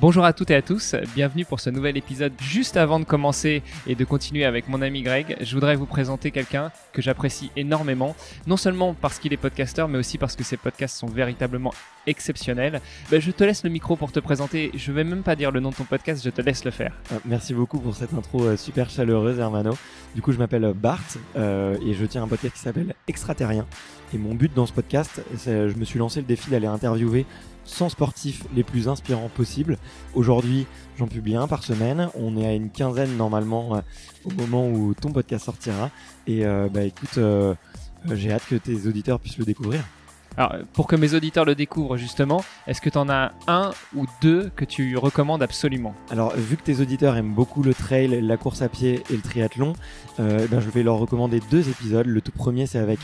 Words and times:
Bonjour 0.00 0.24
à 0.24 0.32
toutes 0.32 0.50
et 0.50 0.54
à 0.54 0.62
tous, 0.62 0.96
bienvenue 1.14 1.44
pour 1.44 1.60
ce 1.60 1.68
nouvel 1.68 1.98
épisode. 1.98 2.32
Juste 2.40 2.78
avant 2.78 2.98
de 2.98 3.04
commencer 3.04 3.62
et 3.86 3.94
de 3.94 4.04
continuer 4.06 4.46
avec 4.46 4.66
mon 4.66 4.80
ami 4.80 5.02
Greg, 5.02 5.36
je 5.38 5.54
voudrais 5.54 5.76
vous 5.76 5.84
présenter 5.84 6.30
quelqu'un 6.30 6.72
que 6.94 7.02
j'apprécie 7.02 7.50
énormément, 7.56 8.16
non 8.46 8.56
seulement 8.56 8.94
parce 8.94 9.18
qu'il 9.18 9.34
est 9.34 9.36
podcasteur, 9.36 9.88
mais 9.88 9.98
aussi 9.98 10.16
parce 10.16 10.34
que 10.34 10.44
ses 10.44 10.56
podcasts 10.56 10.96
sont 10.96 11.08
véritablement 11.08 11.74
exceptionnels. 12.06 12.80
Ben, 13.10 13.20
je 13.20 13.30
te 13.30 13.44
laisse 13.44 13.64
le 13.64 13.70
micro 13.70 13.96
pour 13.96 14.12
te 14.12 14.18
présenter, 14.18 14.70
je 14.74 14.92
vais 14.92 15.04
même 15.04 15.22
pas 15.22 15.36
dire 15.36 15.50
le 15.50 15.60
nom 15.60 15.68
de 15.68 15.74
ton 15.74 15.84
podcast, 15.84 16.24
je 16.24 16.30
te 16.30 16.40
laisse 16.40 16.64
le 16.64 16.70
faire. 16.70 16.94
Euh, 17.12 17.18
merci 17.26 17.52
beaucoup 17.52 17.78
pour 17.78 17.94
cette 17.94 18.14
intro 18.14 18.44
euh, 18.44 18.56
super 18.56 18.88
chaleureuse 18.88 19.38
Hermano. 19.38 19.76
Du 20.14 20.22
coup 20.22 20.32
je 20.32 20.38
m'appelle 20.38 20.72
Bart 20.74 21.00
euh, 21.36 21.76
et 21.86 21.92
je 21.92 22.06
tiens 22.06 22.22
un 22.22 22.28
podcast 22.28 22.54
qui 22.54 22.60
s'appelle 22.60 22.94
Extraterrien. 23.08 23.66
Et 24.14 24.18
mon 24.18 24.34
but 24.34 24.52
dans 24.54 24.66
ce 24.66 24.72
podcast, 24.72 25.22
c'est 25.36 25.70
je 25.70 25.76
me 25.76 25.84
suis 25.84 25.98
lancé 25.98 26.20
le 26.20 26.26
défi 26.26 26.50
d'aller 26.50 26.66
interviewer 26.66 27.24
100 27.64 27.90
sportifs 27.90 28.44
les 28.54 28.62
plus 28.62 28.88
inspirants 28.88 29.28
possibles. 29.28 29.78
Aujourd'hui, 30.14 30.66
j'en 30.98 31.06
publie 31.06 31.36
un 31.36 31.48
par 31.48 31.62
semaine. 31.62 32.08
On 32.14 32.36
est 32.36 32.46
à 32.46 32.54
une 32.54 32.70
quinzaine 32.70 33.16
normalement 33.16 33.76
euh, 33.76 33.80
au 34.24 34.30
moment 34.30 34.68
où 34.68 34.94
ton 34.94 35.12
podcast 35.12 35.44
sortira. 35.44 35.90
Et 36.26 36.44
euh, 36.44 36.68
bah 36.72 36.82
écoute, 36.82 37.18
euh, 37.18 37.54
j'ai 38.12 38.32
hâte 38.32 38.46
que 38.48 38.56
tes 38.56 38.86
auditeurs 38.86 39.20
puissent 39.20 39.38
le 39.38 39.44
découvrir. 39.44 39.82
Alors, 40.36 40.54
pour 40.72 40.86
que 40.86 40.96
mes 40.96 41.14
auditeurs 41.14 41.44
le 41.44 41.54
découvrent 41.54 41.96
justement, 41.96 42.42
est-ce 42.66 42.80
que 42.80 42.88
tu 42.88 42.98
en 42.98 43.08
as 43.08 43.32
un 43.46 43.72
ou 43.94 44.06
deux 44.20 44.50
que 44.56 44.64
tu 44.64 44.96
recommandes 44.96 45.42
absolument? 45.42 45.94
Alors, 46.10 46.34
vu 46.34 46.56
que 46.56 46.62
tes 46.62 46.80
auditeurs 46.80 47.16
aiment 47.16 47.34
beaucoup 47.34 47.62
le 47.62 47.74
trail, 47.74 48.20
la 48.22 48.36
course 48.36 48.62
à 48.62 48.68
pied 48.68 49.02
et 49.10 49.14
le 49.14 49.22
triathlon, 49.22 49.74
ben, 50.18 50.60
je 50.60 50.70
vais 50.70 50.82
leur 50.82 50.96
recommander 50.96 51.40
deux 51.50 51.68
épisodes. 51.68 52.06
Le 52.06 52.20
tout 52.20 52.32
premier, 52.32 52.66
c'est 52.66 52.78
avec 52.78 52.98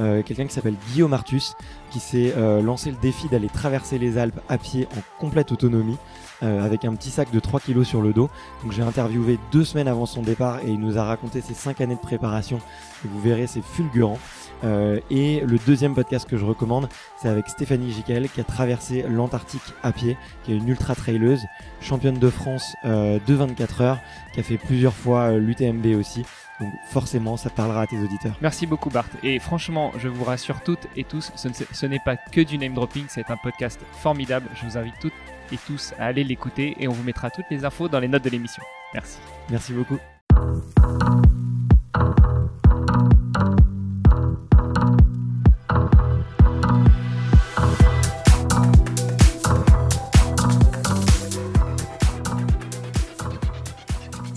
euh, 0.00 0.22
quelqu'un 0.22 0.46
qui 0.46 0.54
s'appelle 0.54 0.74
Guillaume 0.90 1.12
Artus, 1.12 1.54
qui 1.90 2.00
s'est 2.00 2.34
euh, 2.36 2.60
lancé 2.60 2.90
le 2.90 2.96
défi 3.00 3.28
d'aller 3.28 3.48
traverser 3.48 3.98
les 3.98 4.18
Alpes 4.18 4.40
à 4.48 4.58
pied 4.58 4.88
en 4.96 5.20
complète 5.20 5.52
autonomie. 5.52 5.96
Euh, 6.44 6.62
avec 6.62 6.84
un 6.84 6.94
petit 6.94 7.10
sac 7.10 7.30
de 7.30 7.40
3 7.40 7.60
kilos 7.60 7.88
sur 7.88 8.02
le 8.02 8.12
dos. 8.12 8.28
Donc 8.62 8.72
j'ai 8.72 8.82
interviewé 8.82 9.38
deux 9.50 9.64
semaines 9.64 9.88
avant 9.88 10.04
son 10.04 10.20
départ 10.20 10.58
et 10.62 10.68
il 10.68 10.78
nous 10.78 10.98
a 10.98 11.04
raconté 11.04 11.40
ses 11.40 11.54
5 11.54 11.80
années 11.80 11.94
de 11.94 12.00
préparation. 12.00 12.60
Vous 13.02 13.20
verrez, 13.20 13.46
c'est 13.46 13.62
fulgurant. 13.62 14.18
et 14.62 15.40
le 15.40 15.58
deuxième 15.66 15.94
podcast 15.94 16.28
que 16.28 16.36
je 16.36 16.44
recommande, 16.44 16.88
c'est 17.20 17.28
avec 17.28 17.48
Stéphanie 17.48 17.92
Giquel 17.92 18.28
qui 18.28 18.40
a 18.40 18.44
traversé 18.44 19.04
l'Antarctique 19.08 19.62
à 19.82 19.92
pied, 19.92 20.16
qui 20.42 20.52
est 20.52 20.56
une 20.56 20.68
ultra 20.68 20.94
traileuse, 20.94 21.42
championne 21.80 22.18
de 22.18 22.30
France 22.30 22.74
de 22.84 23.34
24 23.34 23.80
heures, 23.82 23.98
qui 24.32 24.40
a 24.40 24.42
fait 24.42 24.58
plusieurs 24.58 24.94
fois 24.94 25.32
l'UTMB 25.32 25.98
aussi. 25.98 26.24
Donc 26.60 26.72
forcément, 26.88 27.36
ça 27.36 27.50
parlera 27.50 27.82
à 27.82 27.86
tes 27.86 27.98
auditeurs. 27.98 28.36
Merci 28.40 28.66
beaucoup 28.66 28.88
Bart. 28.88 29.08
Et 29.22 29.38
franchement, 29.38 29.92
je 29.98 30.08
vous 30.08 30.24
rassure 30.24 30.62
toutes 30.62 30.86
et 30.96 31.04
tous, 31.04 31.32
ce 31.36 31.86
n'est 31.86 31.98
pas 31.98 32.16
que 32.16 32.40
du 32.40 32.58
name 32.58 32.74
dropping, 32.74 33.04
c'est 33.08 33.30
un 33.30 33.36
podcast 33.36 33.80
formidable. 33.92 34.48
Je 34.54 34.66
vous 34.66 34.78
invite 34.78 34.94
toutes 35.00 35.12
et 35.52 35.58
tous 35.66 35.92
à 35.98 36.06
aller 36.06 36.24
l'écouter 36.24 36.76
et 36.78 36.88
on 36.88 36.92
vous 36.92 37.02
mettra 37.02 37.30
toutes 37.30 37.46
les 37.50 37.64
infos 37.64 37.88
dans 37.88 38.00
les 38.00 38.08
notes 38.08 38.24
de 38.24 38.30
l'émission. 38.30 38.62
Merci. 38.92 39.18
Merci 39.50 39.72
beaucoup. 39.72 39.98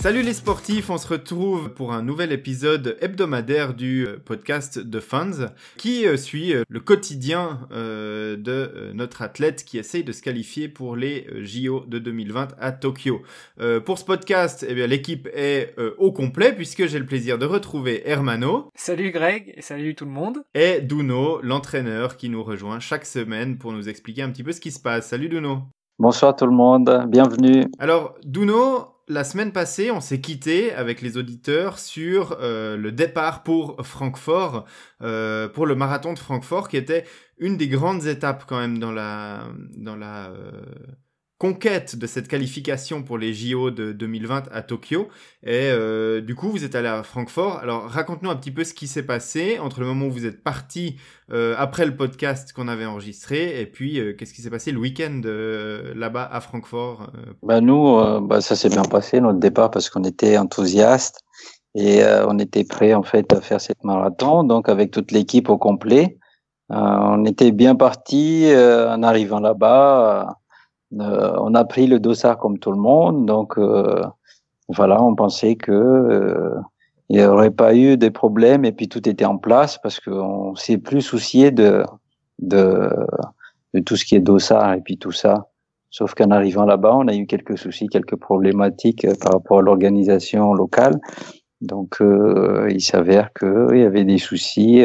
Salut 0.08 0.22
les 0.22 0.32
sportifs, 0.32 0.88
on 0.88 0.96
se 0.96 1.06
retrouve 1.06 1.68
pour 1.68 1.92
un 1.92 2.02
nouvel 2.02 2.32
épisode 2.32 2.96
hebdomadaire 3.02 3.74
du 3.74 4.06
euh, 4.06 4.16
podcast 4.16 4.78
de 4.78 5.00
Fans 5.00 5.50
qui 5.76 6.06
euh, 6.06 6.16
suit 6.16 6.54
euh, 6.54 6.62
le 6.70 6.80
quotidien 6.80 7.68
de 7.70 8.90
notre 8.94 9.20
athlète 9.20 9.66
qui 9.66 9.76
essaye 9.76 10.04
de 10.04 10.12
se 10.12 10.22
qualifier 10.22 10.70
pour 10.70 10.96
les 10.96 11.26
JO 11.42 11.84
de 11.86 11.98
2020 11.98 12.54
à 12.58 12.72
Tokyo. 12.72 13.20
Pour 13.84 13.98
ce 13.98 14.04
podcast, 14.06 14.64
eh 14.66 14.74
bien 14.74 14.86
l'équipe 14.86 15.28
est 15.34 15.74
au 15.98 16.10
complet 16.10 16.54
puisque 16.54 16.86
j'ai 16.86 16.98
le 16.98 17.04
plaisir 17.04 17.36
de 17.36 17.44
retrouver 17.44 18.08
Hermano. 18.08 18.70
Salut 18.74 19.10
Greg 19.10 19.52
et 19.58 19.60
salut 19.60 19.94
tout 19.94 20.06
le 20.06 20.10
monde. 20.10 20.38
Et 20.54 20.80
Duno, 20.80 21.40
l'entraîneur 21.42 22.16
qui 22.16 22.30
nous 22.30 22.42
rejoint 22.42 22.80
chaque 22.80 23.04
semaine 23.04 23.58
pour 23.58 23.72
nous 23.72 23.90
expliquer 23.90 24.22
un 24.22 24.30
petit 24.30 24.42
peu 24.42 24.52
ce 24.52 24.60
qui 24.60 24.70
se 24.70 24.80
passe. 24.80 25.08
Salut 25.08 25.28
Duno. 25.28 25.64
Bonsoir 25.98 26.34
tout 26.34 26.46
le 26.46 26.52
monde, 26.52 27.04
bienvenue. 27.08 27.66
Alors 27.78 28.14
Duno, 28.24 28.97
la 29.08 29.24
semaine 29.24 29.52
passée, 29.52 29.90
on 29.90 30.00
s'est 30.00 30.20
quitté 30.20 30.72
avec 30.72 31.00
les 31.00 31.16
auditeurs 31.16 31.78
sur 31.78 32.36
euh, 32.40 32.76
le 32.76 32.92
départ 32.92 33.42
pour 33.42 33.76
Francfort, 33.84 34.66
euh, 35.02 35.48
pour 35.48 35.66
le 35.66 35.74
marathon 35.74 36.12
de 36.12 36.18
Francfort, 36.18 36.68
qui 36.68 36.76
était 36.76 37.04
une 37.38 37.56
des 37.56 37.68
grandes 37.68 38.06
étapes 38.06 38.44
quand 38.46 38.58
même 38.58 38.78
dans 38.78 38.92
la 38.92 39.46
euh, 39.86 40.62
conquête 41.38 41.94
de 41.96 42.06
cette 42.08 42.26
qualification 42.26 43.02
pour 43.04 43.16
les 43.16 43.32
JO 43.32 43.70
de 43.70 43.92
2020 43.92 44.48
à 44.52 44.62
Tokyo. 44.62 45.08
Et 45.44 45.70
euh, 45.70 46.20
du 46.20 46.34
coup, 46.34 46.50
vous 46.50 46.64
êtes 46.64 46.74
allé 46.74 46.88
à 46.88 47.04
Francfort. 47.04 47.58
Alors, 47.58 47.84
raconte-nous 47.84 48.30
un 48.30 48.34
petit 48.36 48.50
peu 48.50 48.64
ce 48.64 48.74
qui 48.74 48.88
s'est 48.88 49.04
passé 49.04 49.60
entre 49.60 49.78
le 49.80 49.86
moment 49.86 50.06
où 50.06 50.10
vous 50.10 50.26
êtes 50.26 50.42
parti 50.42 50.96
euh, 51.32 51.54
après 51.56 51.86
le 51.86 51.96
podcast 51.96 52.52
qu'on 52.52 52.66
avait 52.66 52.86
enregistré 52.86 53.60
et 53.60 53.66
puis 53.66 54.00
euh, 54.00 54.14
qu'est-ce 54.14 54.34
qui 54.34 54.42
s'est 54.42 54.50
passé 54.50 54.72
le 54.72 54.80
week-end 54.80 55.20
là-bas 55.94 56.28
à 56.30 56.40
Francfort. 56.40 57.12
Bah 57.42 57.60
nous, 57.60 58.20
bah, 58.22 58.40
ça 58.40 58.56
s'est 58.56 58.68
bien 58.68 58.82
passé 58.82 59.20
notre 59.20 59.38
départ 59.38 59.70
parce 59.70 59.90
qu'on 59.90 60.04
était 60.04 60.36
enthousiastes 60.38 61.20
et 61.74 62.02
on 62.26 62.38
était 62.38 62.64
prêt 62.64 62.94
en 62.94 63.02
fait 63.02 63.32
à 63.32 63.40
faire 63.40 63.60
cette 63.60 63.84
marathon. 63.84 64.42
Donc 64.42 64.68
avec 64.68 64.90
toute 64.90 65.12
l'équipe 65.12 65.48
au 65.50 65.58
complet, 65.58 66.18
on 66.70 67.24
était 67.24 67.52
bien 67.52 67.76
parti 67.76 68.50
en 68.52 69.02
arrivant 69.02 69.40
là-bas 69.40 70.26
euh, 70.26 70.32
on 70.92 71.54
a 71.54 71.64
pris 71.64 71.86
le 71.86 72.00
dossard 72.00 72.38
comme 72.38 72.58
tout 72.58 72.72
le 72.72 72.78
monde, 72.78 73.26
donc 73.26 73.58
euh, 73.58 74.02
voilà, 74.68 75.02
on 75.02 75.14
pensait 75.14 75.56
que 75.56 75.72
euh, 75.72 76.54
il 77.08 77.18
n'y 77.18 77.24
aurait 77.24 77.50
pas 77.50 77.74
eu 77.74 77.96
des 77.96 78.10
problèmes 78.10 78.64
et 78.64 78.72
puis 78.72 78.88
tout 78.88 79.08
était 79.08 79.24
en 79.24 79.38
place 79.38 79.78
parce 79.78 80.00
qu'on 80.00 80.54
s'est 80.54 80.78
plus 80.78 81.02
soucié 81.02 81.50
de, 81.50 81.84
de, 82.38 82.90
de 83.74 83.80
tout 83.80 83.96
ce 83.96 84.04
qui 84.04 84.14
est 84.14 84.20
dossard 84.20 84.74
et 84.74 84.80
puis 84.80 84.98
tout 84.98 85.12
ça. 85.12 85.48
Sauf 85.90 86.12
qu'en 86.14 86.30
arrivant 86.30 86.66
là-bas, 86.66 86.94
on 86.94 87.08
a 87.08 87.14
eu 87.14 87.26
quelques 87.26 87.56
soucis, 87.56 87.86
quelques 87.88 88.16
problématiques 88.16 89.06
par 89.22 89.32
rapport 89.32 89.60
à 89.60 89.62
l'organisation 89.62 90.52
locale. 90.52 91.00
Donc, 91.62 91.96
il 92.68 92.80
s'avère 92.82 93.32
qu'il 93.32 93.78
y 93.78 93.84
avait 93.84 94.04
des 94.04 94.18
soucis 94.18 94.84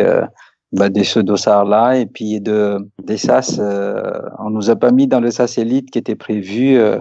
bah, 0.73 0.89
de 0.89 1.03
ce 1.03 1.19
dossard-là 1.19 1.97
et 1.97 2.07
puis 2.07 2.41
de 2.41 2.79
des 3.03 3.17
SAS. 3.17 3.59
Euh, 3.59 4.19
on 4.39 4.49
nous 4.49 4.71
a 4.71 4.75
pas 4.75 4.91
mis 4.91 5.07
dans 5.07 5.19
le 5.19 5.29
SAS 5.29 5.59
élite 5.59 5.91
qui 5.91 5.99
était 5.99 6.15
prévu 6.15 6.77
euh, 6.77 6.97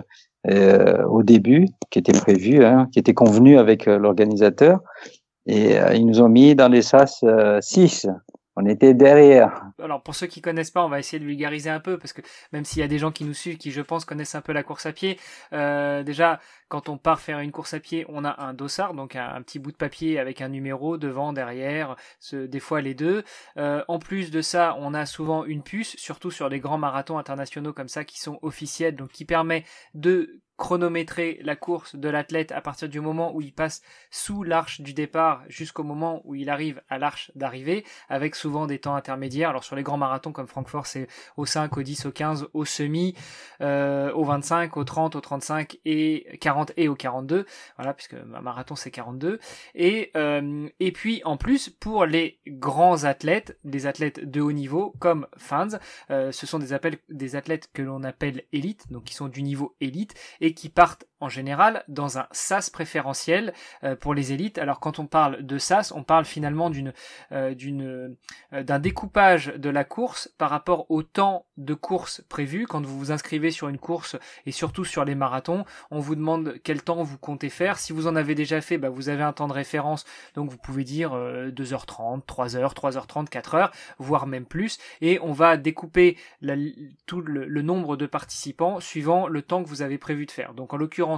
euh, 0.51 1.03
au 1.07 1.23
début, 1.23 1.67
qui 1.91 1.99
était 1.99 2.13
prévu, 2.13 2.65
hein, 2.65 2.89
qui 2.93 2.99
était 2.99 3.15
convenu 3.15 3.59
avec 3.59 3.87
l'organisateur, 3.87 4.81
et 5.47 5.77
ils 5.95 6.07
nous 6.07 6.21
ont 6.21 6.29
mis 6.29 6.55
dans 6.55 6.69
les 6.69 6.83
SAS 6.83 7.25
6 7.61 8.07
on 8.57 8.67
était 8.67 8.95
derrière. 8.95 9.63
Alors 9.83 10.03
pour 10.03 10.15
ceux 10.15 10.27
qui 10.27 10.41
connaissent 10.41 10.71
pas, 10.71 10.85
on 10.85 10.89
va 10.89 10.99
essayer 10.99 11.19
de 11.19 11.25
vulgariser 11.25 11.71
un 11.71 11.81
peu 11.81 11.99
parce 11.99 12.13
que 12.13 12.23
même 12.53 12.65
s'il 12.65 12.81
y 12.81 12.83
a 12.83 12.89
des 12.89 12.99
gens 12.99 13.13
qui 13.13 13.25
nous 13.25 13.35
suivent, 13.35 13.57
qui 13.57 13.71
je 13.71 13.81
pense 13.81 14.05
connaissent 14.05 14.35
un 14.35 14.41
peu 14.41 14.53
la 14.53 14.63
course 14.63 14.87
à 14.87 14.93
pied, 14.93 15.19
euh, 15.53 16.03
déjà 16.03 16.41
quand 16.69 16.89
on 16.89 16.97
part 16.97 17.21
faire 17.21 17.39
une 17.41 17.53
course 17.53 17.75
à 17.75 17.81
pied, 17.81 18.07
on 18.09 18.25
a 18.25 18.43
un 18.43 18.55
dossard, 18.55 18.95
donc 18.95 19.15
un, 19.15 19.43
petit 19.43 19.59
bout 19.59 19.73
de 19.73 19.77
papier 19.77 20.19
avec 20.19 20.41
un 20.41 20.49
numéro 20.49 20.97
devant, 20.97 21.35
derrière, 21.35 21.97
ce, 22.19 22.47
des 22.47 22.61
fois 22.61 22.81
les 22.81 22.95
deux. 22.95 23.25
Euh, 23.59 23.85
en 23.89 23.99
plus 23.99 24.31
de 24.31 24.41
ça, 24.41 24.77
on 24.79 24.95
a 24.95 25.05
souvent 25.05 25.45
une 25.45 25.63
puce, 25.63 25.97
surtout 25.97 26.31
sur 26.31 26.49
les 26.49 26.61
grands 26.61 26.79
marathons 26.79 27.19
internationaux 27.19 27.75
comme 27.75 27.89
ça 27.89 28.05
qui 28.05 28.19
sont 28.19 28.39
officiels, 28.41 28.97
donc 28.97 29.11
qui 29.11 29.27
permet 29.27 29.65
de 29.93 30.41
chronométrer 30.57 31.41
la 31.43 31.57
course 31.57 31.97
de 31.97 32.09
l'athlète 32.09 32.53
à 32.53 32.61
partir 32.61 32.89
du 32.89 33.01
moment 33.01 33.35
où 33.35 33.41
il 33.41 33.53
passe 33.53 33.83
sous 34.11 34.43
l'arche 34.43 34.81
du 34.81 34.95
départ 34.95 35.43
jusqu'au 35.49 35.83
moment 35.83 36.23
où 36.25 36.35
il 36.35 36.51
arrive 36.51 36.83
à 36.89 36.99
l'arche 36.99 37.33
d'arrivée, 37.35 37.85
avec 38.09 38.35
souvent 38.35 38.67
des 38.67 38.79
temps 38.79 38.95
intermédiaires. 38.95 39.51
Alors 39.51 39.65
sur 39.65 39.77
les 39.77 39.83
grands 39.83 39.97
marathons 39.97 40.33
comme 40.33 40.47
Francfort, 40.47 40.87
c'est 40.87 41.09
au 41.37 41.47
5, 41.47 41.77
au 41.77 41.83
10, 41.83 42.07
au 42.07 42.13
15, 42.13 42.49
au 42.53 42.65
semi, 42.65 43.15
euh, 43.61 44.13
au 44.13 44.25
25, 44.25 44.77
au 44.77 44.85
30, 44.85 45.17
au 45.17 45.21
35 45.21 45.79
et 45.85 46.39
40 46.41 46.73
et 46.77 46.89
au 46.89 46.95
42. 46.95 47.47
Voilà, 47.77 47.95
puisque 47.95 48.15
un 48.15 48.41
marathon 48.41 48.77
c'est 48.77 48.91
42. 48.91 49.41
Et, 49.75 50.11
euh, 50.17 50.69
et 50.81 50.93
puis 50.93 51.23
en 51.25 51.37
plus, 51.37 51.71
pour 51.71 52.05
les 52.07 52.41
grands 52.47 53.05
athlètes, 53.05 53.59
des 53.65 53.87
athlètes 53.87 54.21
de 54.29 54.41
haut 54.41 54.53
niveau 54.53 54.95
comme 54.99 55.27
fans, 55.37 55.69
euh, 56.11 56.33
ce 56.33 56.47
sont 56.47 56.59
des, 56.59 56.73
appels, 56.73 56.99
des 57.09 57.37
athlètes 57.37 57.71
que 57.73 57.83
l'on 57.83 58.03
appelle 58.05 58.45
élites, 58.53 58.91
donc 58.91 59.05
qui 59.05 59.15
sont 59.15 59.29
du 59.29 59.43
niveau 59.43 59.75
élite 59.81 60.15
et 60.43 60.55
qui 60.55 60.69
partent 60.69 61.07
en 61.23 61.29
général 61.29 61.85
dans 61.89 62.19
un 62.19 62.27
SAS 62.33 62.69
préférentiel 62.69 63.55
euh, 63.85 63.95
pour 63.95 64.13
les 64.13 64.33
élites. 64.33 64.59
Alors 64.59 64.81
quand 64.81 64.99
on 64.99 65.07
parle 65.07 65.43
de 65.43 65.57
SAS, 65.57 65.93
on 65.93 66.03
parle 66.03 66.25
finalement 66.25 66.69
d'une 66.69 66.93
euh, 67.31 67.55
d'une 67.55 68.17
euh, 68.53 68.63
d'un 68.63 68.81
découpage 68.81 69.47
de 69.47 69.71
la 69.71 69.85
course 69.85 70.29
par 70.37 70.51
rapport 70.51 70.91
au 70.91 71.03
temps 71.03 71.47
de 71.57 71.75
course 71.75 72.23
prévu. 72.29 72.67
Quand 72.67 72.85
vous 72.85 72.99
vous 72.99 73.13
inscrivez 73.13 73.53
sur 73.53 73.69
une 73.69 73.79
course 73.79 74.17
et 74.47 74.53
surtout 74.53 74.85
sur 74.85 75.05
les 75.05 75.15
marathons, 75.15 75.65
on 75.93 76.01
vous 76.01 76.17
demande 76.17 76.57
quel 76.65 76.83
temps 76.83 77.03
vous 77.05 77.19
comptez 77.19 77.51
faire. 77.51 77.79
Si 77.79 77.93
vous 77.93 78.09
en 78.09 78.17
avez 78.17 78.35
déjà 78.35 78.61
fait, 78.61 78.79
bah, 78.79 78.89
vous 78.89 79.09
avez 79.09 79.23
un 79.23 79.33
temps 79.33 79.49
de 79.49 79.53
référence, 79.53 80.05
donc 80.35 80.51
vous 80.51 80.59
pouvez 80.59 80.83
dire 80.83 81.13
2h30, 81.13 82.25
3h, 82.25 82.75
3h30, 82.75 83.29
4h, 83.29 83.71
voire 83.99 84.27
même 84.27 84.45
plus. 84.45 84.79
Et 85.01 85.21
on 85.21 85.33
va 85.33 85.57
découper 85.57 86.17
le 86.41 87.63
nombre 87.63 87.97
de 87.97 88.07
participants 88.07 88.81
suivant 88.81 89.29
le 89.29 89.43
temps 89.43 89.63
que 89.63 89.69
vous 89.69 89.83
avez 89.83 89.99
prévu 89.99 90.27
de 90.27 90.33
faire. 90.33 90.55
Donc 90.55 90.75
en 90.75 90.77
l'occurrence 90.77 91.12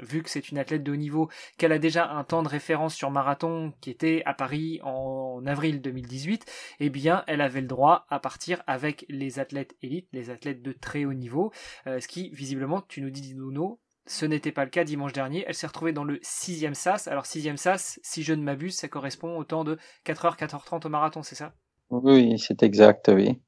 Vu 0.00 0.22
que 0.22 0.30
c'est 0.30 0.50
une 0.50 0.58
athlète 0.58 0.82
de 0.82 0.92
haut 0.92 0.96
niveau, 0.96 1.28
qu'elle 1.58 1.72
a 1.72 1.78
déjà 1.78 2.10
un 2.10 2.24
temps 2.24 2.42
de 2.42 2.48
référence 2.48 2.94
sur 2.94 3.10
marathon 3.10 3.72
qui 3.80 3.90
était 3.90 4.22
à 4.26 4.34
Paris 4.34 4.80
en 4.82 5.44
avril 5.46 5.80
2018, 5.80 6.44
eh 6.80 6.90
bien, 6.90 7.24
elle 7.26 7.40
avait 7.40 7.60
le 7.60 7.66
droit 7.66 8.06
à 8.08 8.18
partir 8.18 8.62
avec 8.66 9.04
les 9.08 9.38
athlètes 9.38 9.76
élites, 9.82 10.08
les 10.12 10.30
athlètes 10.30 10.62
de 10.62 10.72
très 10.72 11.04
haut 11.04 11.14
niveau, 11.14 11.52
euh, 11.86 12.00
ce 12.00 12.08
qui, 12.08 12.30
visiblement, 12.30 12.82
tu 12.82 13.00
nous 13.00 13.10
dis, 13.10 13.34
Nuno, 13.34 13.80
ce 14.06 14.24
n'était 14.24 14.52
pas 14.52 14.64
le 14.64 14.70
cas 14.70 14.84
dimanche 14.84 15.12
dernier. 15.12 15.44
Elle 15.46 15.54
s'est 15.54 15.66
retrouvée 15.66 15.92
dans 15.92 16.04
le 16.04 16.18
sixième 16.22 16.74
SAS. 16.74 17.08
Alors, 17.08 17.26
sixième 17.26 17.56
SAS, 17.56 17.98
si 18.02 18.22
je 18.22 18.32
ne 18.32 18.42
m'abuse, 18.42 18.76
ça 18.76 18.88
correspond 18.88 19.36
au 19.36 19.44
temps 19.44 19.64
de 19.64 19.78
4h, 20.04 20.36
4h30 20.38 20.86
au 20.86 20.88
marathon, 20.88 21.22
c'est 21.22 21.34
ça? 21.34 21.54
Oui, 21.90 22.38
c'est 22.38 22.62
exact, 22.62 23.10
oui. 23.12 23.40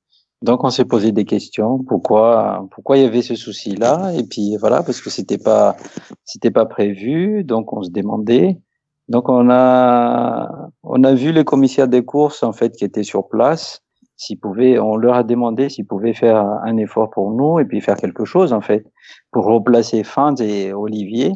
Donc 0.43 0.63
on 0.63 0.71
s'est 0.71 0.85
posé 0.85 1.11
des 1.11 1.25
questions, 1.25 1.83
pourquoi 1.83 2.67
pourquoi 2.71 2.97
il 2.97 3.03
y 3.03 3.07
avait 3.07 3.23
ce 3.23 3.35
souci-là? 3.35 4.13
Et 4.15 4.23
puis 4.23 4.57
voilà 4.57 4.83
parce 4.83 5.01
que 5.01 5.11
c'était 5.11 5.39
pas 5.39 5.77
c'était 6.25 6.53
pas 6.53 6.67
prévu, 6.67 7.43
donc 7.45 7.73
on 7.73 7.83
se 7.83 7.91
demandait. 7.91 8.61
Donc 9.09 9.29
on 9.29 9.51
a 9.51 10.71
on 10.85 11.03
a 11.03 11.15
vu 11.15 11.33
les 11.33 11.45
commissaires 11.45 11.89
des 11.89 12.05
courses 12.05 12.43
en 12.45 12.53
fait 12.53 12.77
qui 12.77 12.85
étaient 12.85 13.03
sur 13.03 13.29
place, 13.29 13.83
s'ils 14.17 14.39
pouvaient 14.39 14.79
on 14.79 14.97
leur 14.97 15.15
a 15.15 15.25
demandé 15.25 15.69
s'ils 15.71 15.87
pouvaient 15.87 16.15
faire 16.15 16.37
un 16.65 16.77
effort 16.77 17.11
pour 17.11 17.33
nous 17.33 17.59
et 17.59 17.65
puis 17.65 17.81
faire 17.81 17.97
quelque 17.97 18.25
chose 18.25 18.53
en 18.53 18.61
fait 18.61 18.85
pour 19.33 19.45
replacer 19.47 20.05
Fans 20.05 20.37
et 20.37 20.73
Olivier 20.73 21.33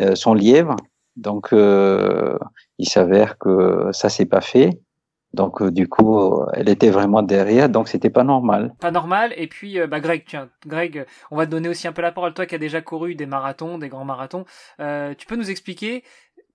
euh, 0.00 0.14
son 0.16 0.34
lièvre. 0.34 0.74
Donc 1.16 1.52
euh, 1.52 2.38
il 2.78 2.88
s'avère 2.88 3.38
que 3.38 3.90
ça 3.92 4.08
s'est 4.08 4.26
pas 4.26 4.40
fait. 4.40 4.70
Donc 5.34 5.62
euh, 5.62 5.70
du 5.70 5.88
coup, 5.88 6.18
euh, 6.18 6.46
elle 6.54 6.68
était 6.68 6.90
vraiment 6.90 7.22
derrière, 7.22 7.68
donc 7.68 7.88
c'était 7.88 8.10
pas 8.10 8.24
normal. 8.24 8.74
Pas 8.80 8.90
normal. 8.90 9.32
Et 9.36 9.46
puis, 9.46 9.78
euh, 9.78 9.86
bah 9.86 10.00
Greg, 10.00 10.24
tiens, 10.26 10.48
Greg, 10.66 11.06
on 11.30 11.36
va 11.36 11.46
te 11.46 11.50
donner 11.50 11.68
aussi 11.68 11.88
un 11.88 11.92
peu 11.92 12.02
la 12.02 12.12
parole. 12.12 12.34
Toi 12.34 12.46
qui 12.46 12.54
as 12.54 12.58
déjà 12.58 12.80
couru 12.80 13.14
des 13.14 13.26
marathons, 13.26 13.78
des 13.78 13.88
grands 13.88 14.04
marathons, 14.04 14.44
tu 14.78 15.26
peux 15.26 15.36
nous 15.36 15.50
expliquer 15.50 16.04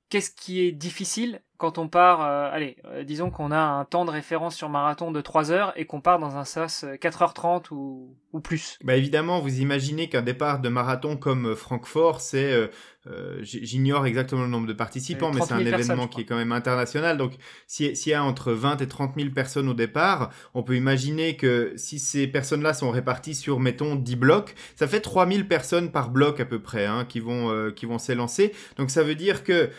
qu'est-ce 0.10 0.32
qui 0.32 0.62
est 0.62 0.72
difficile 0.72 1.42
quand 1.58 1.80
on 1.80 1.88
part, 1.88 2.22
euh, 2.22 2.50
allez, 2.52 2.78
euh, 2.86 3.04
disons 3.04 3.32
qu'on 3.32 3.52
a 3.52 3.60
un 3.60 3.84
temps 3.84 4.06
de 4.06 4.12
référence 4.12 4.56
sur 4.56 4.70
marathon 4.70 5.12
de 5.12 5.22
3 5.22 5.52
heures 5.52 5.74
et 5.76 5.86
qu'on 5.86 6.02
part 6.02 6.20
dans 6.20 6.38
un 6.38 6.46
SAS 6.46 6.86
4h30 7.02 7.72
ou, 7.72 8.16
ou 8.32 8.40
plus 8.40 8.78
Bah 8.84 8.96
évidemment, 8.96 9.40
vous 9.40 9.60
imaginez 9.60 10.08
qu'un 10.08 10.22
départ 10.22 10.60
de 10.60 10.70
marathon 10.70 11.18
comme 11.18 11.56
Francfort, 11.56 12.22
c'est, 12.22 12.70
euh, 13.08 13.40
j'ignore 13.42 14.06
exactement 14.06 14.44
le 14.44 14.50
nombre 14.50 14.68
de 14.68 14.74
participants, 14.74 15.32
mais 15.34 15.42
c'est 15.42 15.54
un 15.54 15.60
événement 15.60 16.08
qui 16.08 16.22
est 16.22 16.26
quand 16.26 16.38
même 16.38 16.52
international. 16.52 17.18
Donc 17.18 17.34
s'il 17.66 17.96
y 18.06 18.14
a 18.14 18.24
entre 18.24 18.52
20 18.54 18.82
et 18.84 18.88
30 18.88 19.16
000 19.18 19.32
personnes 19.32 19.68
au 19.68 19.74
départ, 19.74 20.32
on 20.54 20.62
peut 20.62 20.76
imaginer 20.76 21.38
que 21.38 21.74
si 21.76 21.98
ces 21.98 22.28
personnes-là 22.28 22.76
sont 22.76 22.92
réparties 22.92 23.34
sur, 23.36 23.60
mettons, 23.60 23.96
10 23.96 24.16
blocs, 24.16 24.54
ça 24.76 24.88
fait 24.88 25.02
3000 25.02 25.48
personnes 25.48 25.92
par 25.92 26.12
bloc 26.12 26.40
à 26.40 26.46
peu 26.46 26.60
près 26.60 26.86
hein, 26.86 27.06
qui 27.06 27.20
vont, 27.20 27.72
qui 27.72 27.88
vont 27.88 27.98
s'élancer. 27.98 28.54
Donc 28.78 28.92
ça 28.92 29.02
veut 29.02 29.16
dire 29.16 29.44
que 29.44 29.72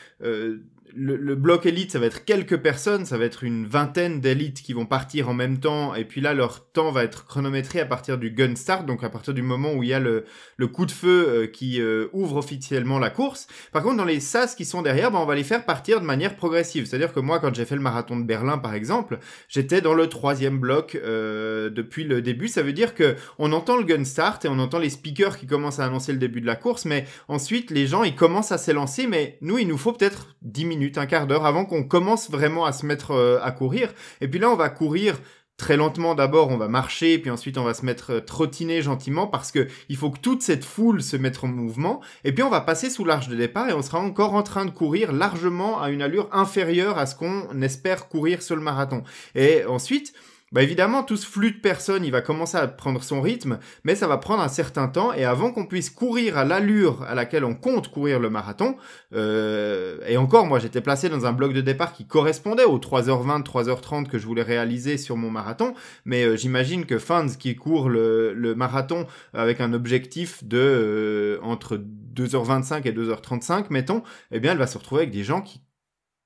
le, 0.95 1.35
bloc 1.35 1.67
élite, 1.67 1.93
ça 1.93 1.99
va 1.99 2.07
être 2.07 2.25
quelques 2.25 2.57
personnes, 2.59 3.05
ça 3.05 3.19
va 3.19 3.25
être 3.25 3.45
une 3.45 3.67
vingtaine 3.67 4.21
d'élites 4.21 4.63
qui 4.63 4.73
vont 4.73 4.87
partir 4.87 5.29
en 5.29 5.35
même 5.35 5.59
temps, 5.59 5.95
et 5.95 6.05
puis 6.05 6.21
là, 6.21 6.35
leur 6.35 6.71
temps 6.71 6.91
va 6.91 7.05
être 7.05 7.27
chronométré 7.27 7.81
à 7.81 7.87
partir 7.87 8.19
du 8.19 8.31
gun 8.31 8.55
start, 8.55 8.87
donc 8.87 9.05
à 9.05 9.11
partir 9.11 9.35
du 9.35 9.43
moment 9.43 9.73
où 9.73 9.83
il 9.83 9.91
y 9.91 9.95
a 9.95 10.01
le, 10.01 10.25
coup 10.73 10.87
de 10.87 10.91
feu 10.91 11.27
euh, 11.29 11.47
qui 11.47 11.81
euh, 11.81 12.09
ouvre 12.13 12.37
officiellement 12.37 12.99
la 12.99 13.11
course. 13.11 13.47
Par 13.73 13.83
contre, 13.83 13.97
dans 13.97 14.05
les 14.05 14.21
SAS 14.21 14.55
qui 14.55 14.65
sont 14.65 14.83
derrière, 14.83 15.11
ben, 15.11 15.19
on 15.19 15.27
va 15.27 15.35
les 15.35 15.45
faire 15.45 15.65
partir 15.65 16.01
de 16.01 16.07
manière 16.07 16.37
progressive. 16.37 16.87
C'est-à-dire 16.87 17.13
que 17.13 17.21
moi, 17.21 17.39
quand 17.41 17.55
j'ai 17.55 17.65
fait 17.65 17.75
le 17.75 17.81
marathon 17.81 18.19
de 18.19 18.25
Berlin, 18.25 18.59
par 18.59 18.75
exemple, 18.75 19.19
j'étais 19.49 19.81
dans 19.81 19.95
le 19.95 20.09
troisième 20.09 20.59
bloc 20.59 20.95
euh, 20.97 21.71
depuis 21.71 22.05
le 22.05 22.23
début. 22.23 22.49
Ça 22.49 22.63
veut 22.63 22.73
dire 22.73 22.95
que 22.95 23.17
on 23.39 23.53
entend 23.53 23.77
le 23.77 23.85
gun 23.85 24.05
start 24.05 24.45
et 24.45 24.49
on 24.49 24.59
entend 24.59 24.79
les 24.79 24.91
speakers 24.91 25.39
qui 25.39 25.47
commencent 25.47 25.79
à 25.79 25.85
annoncer 25.85 26.13
le 26.13 26.19
début 26.19 26.41
de 26.41 26.47
la 26.47 26.57
course, 26.57 26.85
mais 26.85 27.05
ensuite, 27.29 27.71
les 27.71 27.87
gens, 27.87 28.05
ils 28.05 28.15
commencent 28.15 28.53
à 28.53 28.59
s'élancer, 28.59 29.07
mais 29.07 29.39
nous, 29.41 29.59
il 29.59 29.69
nous 29.69 29.79
faut 29.79 29.93
peut-être 29.93 30.37
10 30.43 30.65
minutes 30.65 30.78
un 30.97 31.07
quart 31.07 31.27
d'heure 31.27 31.47
avant 31.47 31.65
qu'on 31.65 31.85
commence 31.85 32.31
vraiment 32.31 32.65
à 32.65 32.73
se 32.73 32.87
mettre 32.87 33.13
euh, 33.13 33.39
à 33.43 33.51
courir. 33.53 33.93
Et 34.21 34.29
puis 34.29 34.39
là, 34.39 34.51
on 34.51 34.57
va 34.57 34.69
courir 34.69 35.19
très 35.59 35.77
lentement 35.77 36.15
d'abord, 36.15 36.51
on 36.51 36.57
va 36.57 36.69
marcher, 36.69 37.19
puis 37.19 37.31
ensuite 37.31 37.59
on 37.59 37.65
va 37.65 37.75
se 37.75 37.85
mettre 37.85 38.13
euh, 38.13 38.21
trottiner 38.21 38.81
gentiment 38.81 39.27
parce 39.27 39.51
que 39.51 39.67
il 39.89 39.97
faut 39.97 40.11
que 40.11 40.21
toute 40.21 40.41
cette 40.41 40.65
foule 40.65 41.03
se 41.03 41.17
mette 41.17 41.43
en 41.43 41.49
mouvement. 41.49 42.01
Et 42.25 42.33
puis 42.33 42.43
on 42.45 42.49
va 42.49 42.61
passer 42.61 42.89
sous 42.89 43.05
l'arche 43.05 43.29
de 43.29 43.37
départ 43.37 43.69
et 43.69 43.73
on 43.73 43.83
sera 43.83 43.99
encore 43.99 44.35
en 44.35 44.43
train 44.43 44.65
de 44.65 44.71
courir 44.71 45.13
largement 45.13 45.83
à 45.83 45.91
une 45.91 46.01
allure 46.01 46.29
inférieure 46.33 46.97
à 46.97 47.07
ce 47.07 47.17
qu'on 47.17 47.61
espère 47.61 48.09
courir 48.09 48.41
sur 48.41 48.55
le 48.55 48.63
marathon. 48.63 49.03
Et 49.35 49.65
ensuite, 49.65 50.15
bah 50.53 50.63
évidemment, 50.63 51.03
tout 51.03 51.17
ce 51.17 51.27
flux 51.27 51.53
de 51.53 51.61
personnes, 51.61 52.05
il 52.05 52.11
va 52.11 52.23
commencer 52.23 52.57
à 52.57 52.67
prendre 52.67 53.03
son 53.03 53.21
rythme, 53.21 53.59
mais 53.85 53.95
ça 53.95 54.07
va 54.07 54.17
prendre 54.17 54.43
un 54.43 54.49
certain 54.49 54.89
temps, 54.89 55.13
et 55.13 55.25
avant 55.25 55.53
qu'on 55.53 55.67
puisse 55.67 55.91
courir 55.91 56.39
à 56.39 56.45
l'allure 56.45 57.03
à 57.03 57.15
laquelle 57.15 57.45
on 57.45 57.55
compte 57.55 57.89
courir 57.89 58.19
le 58.19 58.31
marathon, 58.31 58.77
euh, 59.15 59.99
et 60.07 60.17
encore, 60.17 60.47
moi 60.47 60.59
j'étais 60.59 60.81
placé 60.81 61.11
dans 61.11 61.27
un 61.27 61.33
bloc 61.33 61.53
de 61.53 61.61
départ 61.61 61.93
qui 61.93 62.07
correspondait 62.07 62.65
aux 62.65 62.79
3h20, 62.79 63.43
3h30 63.43 64.09
que 64.09 64.19
je 64.19 64.27
voulais 64.27 64.43
réaliser 64.43 64.97
sur 64.97 65.17
mon 65.17 65.31
marathon, 65.31 65.75
mais 66.07 66.25
euh, 66.25 66.37
j'imagine 66.37 66.87
que 66.87 66.99
Fans 66.99 67.29
qui 67.39 67.55
court 67.55 67.91
le, 67.91 68.33
le, 68.33 68.55
marathon 68.55 69.07
avec 69.35 69.61
un 69.61 69.75
objectif 69.75 70.43
de 70.45 70.59
euh, 70.59 71.39
entre 71.43 71.77
2h25 71.77 72.87
et 72.87 72.93
2h35, 72.93 73.67
mettons, 73.71 74.03
eh 74.33 74.41
bien 74.41 74.53
elle 74.53 74.59
va 74.59 74.67
se 74.67 74.79
retrouver 74.79 75.03
avec 75.03 75.13
des 75.13 75.25
gens 75.25 75.43
qui 75.43 75.61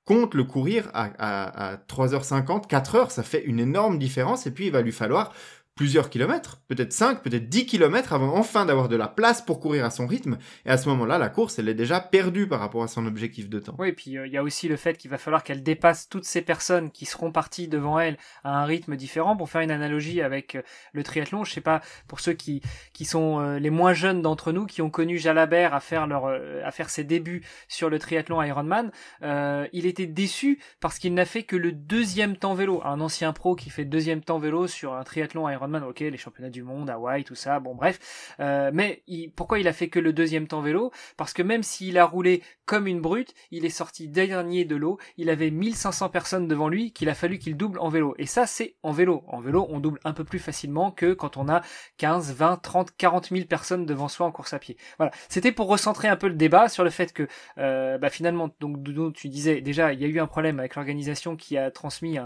compte 0.05 0.33
le 0.33 0.43
courir 0.43 0.89
à, 0.93 1.09
à, 1.17 1.73
à 1.73 1.77
3h50, 1.77 2.67
4h, 2.67 3.09
ça 3.09 3.23
fait 3.23 3.43
une 3.43 3.59
énorme 3.59 3.99
différence. 3.99 4.47
Et 4.47 4.51
puis, 4.51 4.67
il 4.67 4.71
va 4.71 4.81
lui 4.81 4.91
falloir 4.91 5.33
plusieurs 5.75 6.11
kilomètres, 6.11 6.61
peut-être 6.67 6.93
5, 6.93 7.23
peut-être 7.23 7.49
10 7.49 7.65
kilomètres 7.65 8.13
avant 8.13 8.35
enfin 8.35 8.65
d'avoir 8.65 8.89
de 8.89 8.95
la 8.95 9.07
place 9.07 9.41
pour 9.41 9.59
courir 9.59 9.85
à 9.85 9.89
son 9.89 10.05
rythme. 10.05 10.37
Et 10.65 10.69
à 10.69 10.77
ce 10.77 10.87
moment-là, 10.89 11.17
la 11.17 11.29
course, 11.29 11.57
elle 11.57 11.67
est 11.67 11.73
déjà 11.73 11.99
perdue 11.99 12.47
par 12.47 12.59
rapport 12.59 12.83
à 12.83 12.87
son 12.87 13.07
objectif 13.07 13.49
de 13.49 13.59
temps. 13.59 13.75
Oui, 13.79 13.89
et 13.89 13.93
puis 13.93 14.17
euh, 14.17 14.27
il 14.27 14.33
y 14.33 14.37
a 14.37 14.43
aussi 14.43 14.67
le 14.67 14.75
fait 14.75 14.97
qu'il 14.97 15.09
va 15.09 15.17
falloir 15.17 15.43
qu'elle 15.43 15.63
dépasse 15.63 16.09
toutes 16.09 16.25
ces 16.25 16.43
personnes 16.43 16.91
qui 16.91 17.05
seront 17.05 17.31
parties 17.31 17.67
devant 17.67 17.99
elle 17.99 18.17
à 18.43 18.61
un 18.61 18.65
rythme 18.65 18.95
différent. 18.95 19.35
Pour 19.35 19.49
faire 19.49 19.61
une 19.61 19.71
analogie 19.71 20.21
avec 20.21 20.55
euh, 20.55 20.61
le 20.91 21.01
triathlon, 21.01 21.43
je 21.43 21.51
sais 21.51 21.61
pas, 21.61 21.81
pour 22.07 22.19
ceux 22.19 22.33
qui, 22.33 22.61
qui 22.93 23.05
sont 23.05 23.39
euh, 23.39 23.57
les 23.57 23.71
moins 23.71 23.93
jeunes 23.93 24.21
d'entre 24.21 24.51
nous, 24.51 24.67
qui 24.67 24.83
ont 24.83 24.91
connu 24.91 25.17
Jalabert 25.17 25.73
à 25.73 25.79
faire 25.79 26.05
leur, 26.05 26.27
à 26.27 26.71
faire 26.71 26.89
ses 26.89 27.03
débuts 27.03 27.43
sur 27.67 27.89
le 27.89 27.97
triathlon 27.97 28.41
Ironman, 28.43 28.91
il 29.21 29.85
était 29.85 30.05
déçu 30.05 30.59
parce 30.79 30.99
qu'il 30.99 31.13
n'a 31.13 31.25
fait 31.25 31.43
que 31.43 31.55
le 31.55 31.71
deuxième 31.71 32.37
temps 32.37 32.53
vélo. 32.53 32.81
Un 32.83 32.99
ancien 32.99 33.33
pro 33.33 33.55
qui 33.55 33.69
fait 33.69 33.85
deuxième 33.85 34.21
temps 34.21 34.39
vélo 34.39 34.67
sur 34.67 34.93
un 34.93 35.03
triathlon 35.03 35.49
Ironman 35.49 35.62
ok, 35.63 35.99
les 35.99 36.17
championnats 36.17 36.49
du 36.49 36.63
monde, 36.63 36.89
Hawaï, 36.89 37.23
tout 37.23 37.35
ça, 37.35 37.59
bon 37.59 37.75
bref. 37.75 38.35
Euh, 38.39 38.71
mais 38.73 39.03
pourquoi 39.35 39.59
il 39.59 39.67
a 39.67 39.73
fait 39.73 39.89
que 39.89 39.99
le 39.99 40.13
deuxième 40.13 40.47
temps 40.47 40.61
vélo? 40.61 40.91
Parce 41.17 41.33
que 41.33 41.41
même 41.41 41.63
s'il 41.63 41.97
a 41.97 42.05
roulé 42.05 42.43
comme 42.65 42.87
une 42.87 43.01
brute, 43.01 43.33
il 43.51 43.65
est 43.65 43.69
sorti 43.69 44.07
dernier 44.07 44.65
de 44.65 44.75
l'eau, 44.75 44.97
il 45.17 45.29
avait 45.29 45.51
1500 45.51 46.09
personnes 46.09 46.47
devant 46.47 46.69
lui 46.69 46.91
qu'il 46.91 47.09
a 47.09 47.15
fallu 47.15 47.37
qu'il 47.37 47.57
double 47.57 47.79
en 47.79 47.89
vélo. 47.89 48.15
Et 48.17 48.25
ça, 48.25 48.45
c'est 48.45 48.75
en 48.83 48.91
vélo. 48.91 49.23
En 49.27 49.41
vélo, 49.41 49.67
on 49.69 49.79
double 49.79 49.99
un 50.05 50.13
peu 50.13 50.23
plus 50.23 50.39
facilement 50.39 50.91
que 50.91 51.13
quand 51.13 51.37
on 51.37 51.49
a 51.49 51.61
15, 51.97 52.33
20, 52.33 52.57
30, 52.57 52.95
40 52.95 53.29
000 53.29 53.45
personnes 53.45 53.85
devant 53.85 54.07
soi 54.07 54.25
en 54.25 54.31
course 54.31 54.53
à 54.53 54.59
pied. 54.59 54.77
Voilà. 54.97 55.11
C'était 55.29 55.51
pour 55.51 55.67
recentrer 55.67 56.07
un 56.07 56.15
peu 56.15 56.27
le 56.27 56.35
débat 56.35 56.69
sur 56.69 56.83
le 56.83 56.89
fait 56.89 57.13
que, 57.13 57.27
euh, 57.57 57.97
bah, 57.97 58.09
finalement, 58.09 58.49
donc 58.59 59.13
tu 59.13 59.29
disais 59.29 59.61
déjà, 59.61 59.93
il 59.93 60.01
y 60.01 60.05
a 60.05 60.07
eu 60.07 60.19
un 60.19 60.27
problème 60.27 60.59
avec 60.59 60.75
l'organisation 60.75 61.35
qui 61.35 61.57
a 61.57 61.71
transmis 61.71 62.17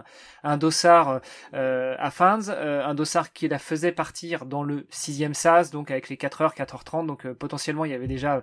un, 0.44 0.58
dossard 0.58 1.22
euh, 1.53 1.96
à 2.00 2.12
Fans, 2.12 2.50
un 2.50 2.94
dossard 2.94 3.26
qui 3.34 3.48
la 3.48 3.60
faisait 3.60 3.91
partir 3.91 4.46
dans 4.46 4.63
le 4.63 4.86
sixième 4.89 5.34
SAS, 5.34 5.72
donc 5.72 5.91
avec 5.91 6.10
les 6.10 6.15
4h, 6.15 6.55
4h30, 6.55 7.05
donc 7.05 7.25
euh, 7.25 7.34
potentiellement 7.34 7.86
il 7.86 7.91
y 7.91 7.93
avait 7.93 8.07
déjà 8.07 8.41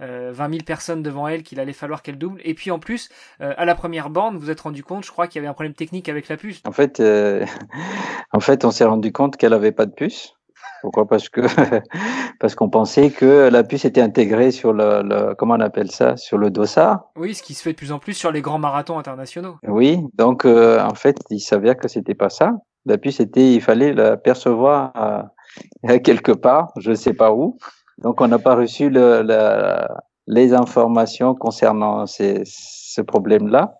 euh, 0.00 0.32
20 0.32 0.50
000 0.50 0.62
personnes 0.64 1.02
devant 1.02 1.28
elle 1.28 1.42
qu'il 1.42 1.60
allait 1.60 1.72
falloir 1.72 2.02
qu'elle 2.02 2.18
double. 2.18 2.40
Et 2.44 2.54
puis 2.54 2.70
en 2.70 2.78
plus, 2.78 3.08
euh, 3.40 3.54
à 3.56 3.64
la 3.64 3.74
première 3.74 4.10
borne, 4.10 4.34
vous 4.34 4.44
vous 4.44 4.50
êtes 4.50 4.60
rendu 4.60 4.82
compte, 4.82 5.04
je 5.04 5.10
crois 5.10 5.26
qu'il 5.26 5.36
y 5.36 5.38
avait 5.40 5.48
un 5.48 5.54
problème 5.54 5.74
technique 5.74 6.08
avec 6.08 6.28
la 6.28 6.36
puce. 6.36 6.60
En 6.66 6.72
fait, 6.72 7.00
euh, 7.00 7.44
en 8.32 8.40
fait, 8.40 8.64
on 8.64 8.70
s'est 8.70 8.84
rendu 8.84 9.12
compte 9.12 9.36
qu'elle 9.36 9.52
avait 9.52 9.72
pas 9.72 9.86
de 9.86 9.92
puce. 9.92 10.34
Pourquoi? 10.82 11.06
Parce 11.06 11.28
que 11.28 11.40
parce 12.40 12.54
qu'on 12.54 12.68
pensait 12.68 13.10
que 13.10 13.48
la 13.50 13.64
puce 13.64 13.84
était 13.86 14.02
intégrée 14.02 14.50
sur 14.50 14.72
le, 14.72 15.02
le, 15.02 15.34
comment 15.34 15.54
on 15.54 15.60
appelle 15.60 15.90
ça? 15.90 16.16
Sur 16.16 16.36
le 16.36 16.50
dossard. 16.50 17.10
Oui, 17.16 17.34
ce 17.34 17.42
qui 17.42 17.54
se 17.54 17.62
fait 17.62 17.72
de 17.72 17.76
plus 17.76 17.92
en 17.92 17.98
plus 17.98 18.14
sur 18.14 18.30
les 18.30 18.42
grands 18.42 18.58
marathons 18.58 18.98
internationaux. 18.98 19.56
Oui, 19.66 20.00
donc 20.14 20.44
en 20.44 20.94
fait, 20.94 21.16
il 21.30 21.40
s'avère 21.40 21.76
que 21.76 21.88
c'était 21.88 22.14
pas 22.14 22.28
ça. 22.28 22.52
La 22.86 22.98
puce 22.98 23.20
était, 23.20 23.54
il 23.54 23.60
fallait 23.60 23.92
la 23.92 24.16
percevoir 24.16 24.92
à, 25.86 25.98
quelque 25.98 26.32
part, 26.32 26.72
je 26.78 26.90
ne 26.90 26.94
sais 26.96 27.14
pas 27.14 27.32
où. 27.32 27.58
Donc 27.98 28.20
on 28.20 28.28
n'a 28.28 28.38
pas 28.38 28.56
reçu 28.56 28.90
le, 28.90 29.22
la, 29.22 30.04
les 30.26 30.52
informations 30.52 31.34
concernant 31.34 32.06
ces, 32.06 32.42
ce 32.44 33.00
problème-là. 33.00 33.76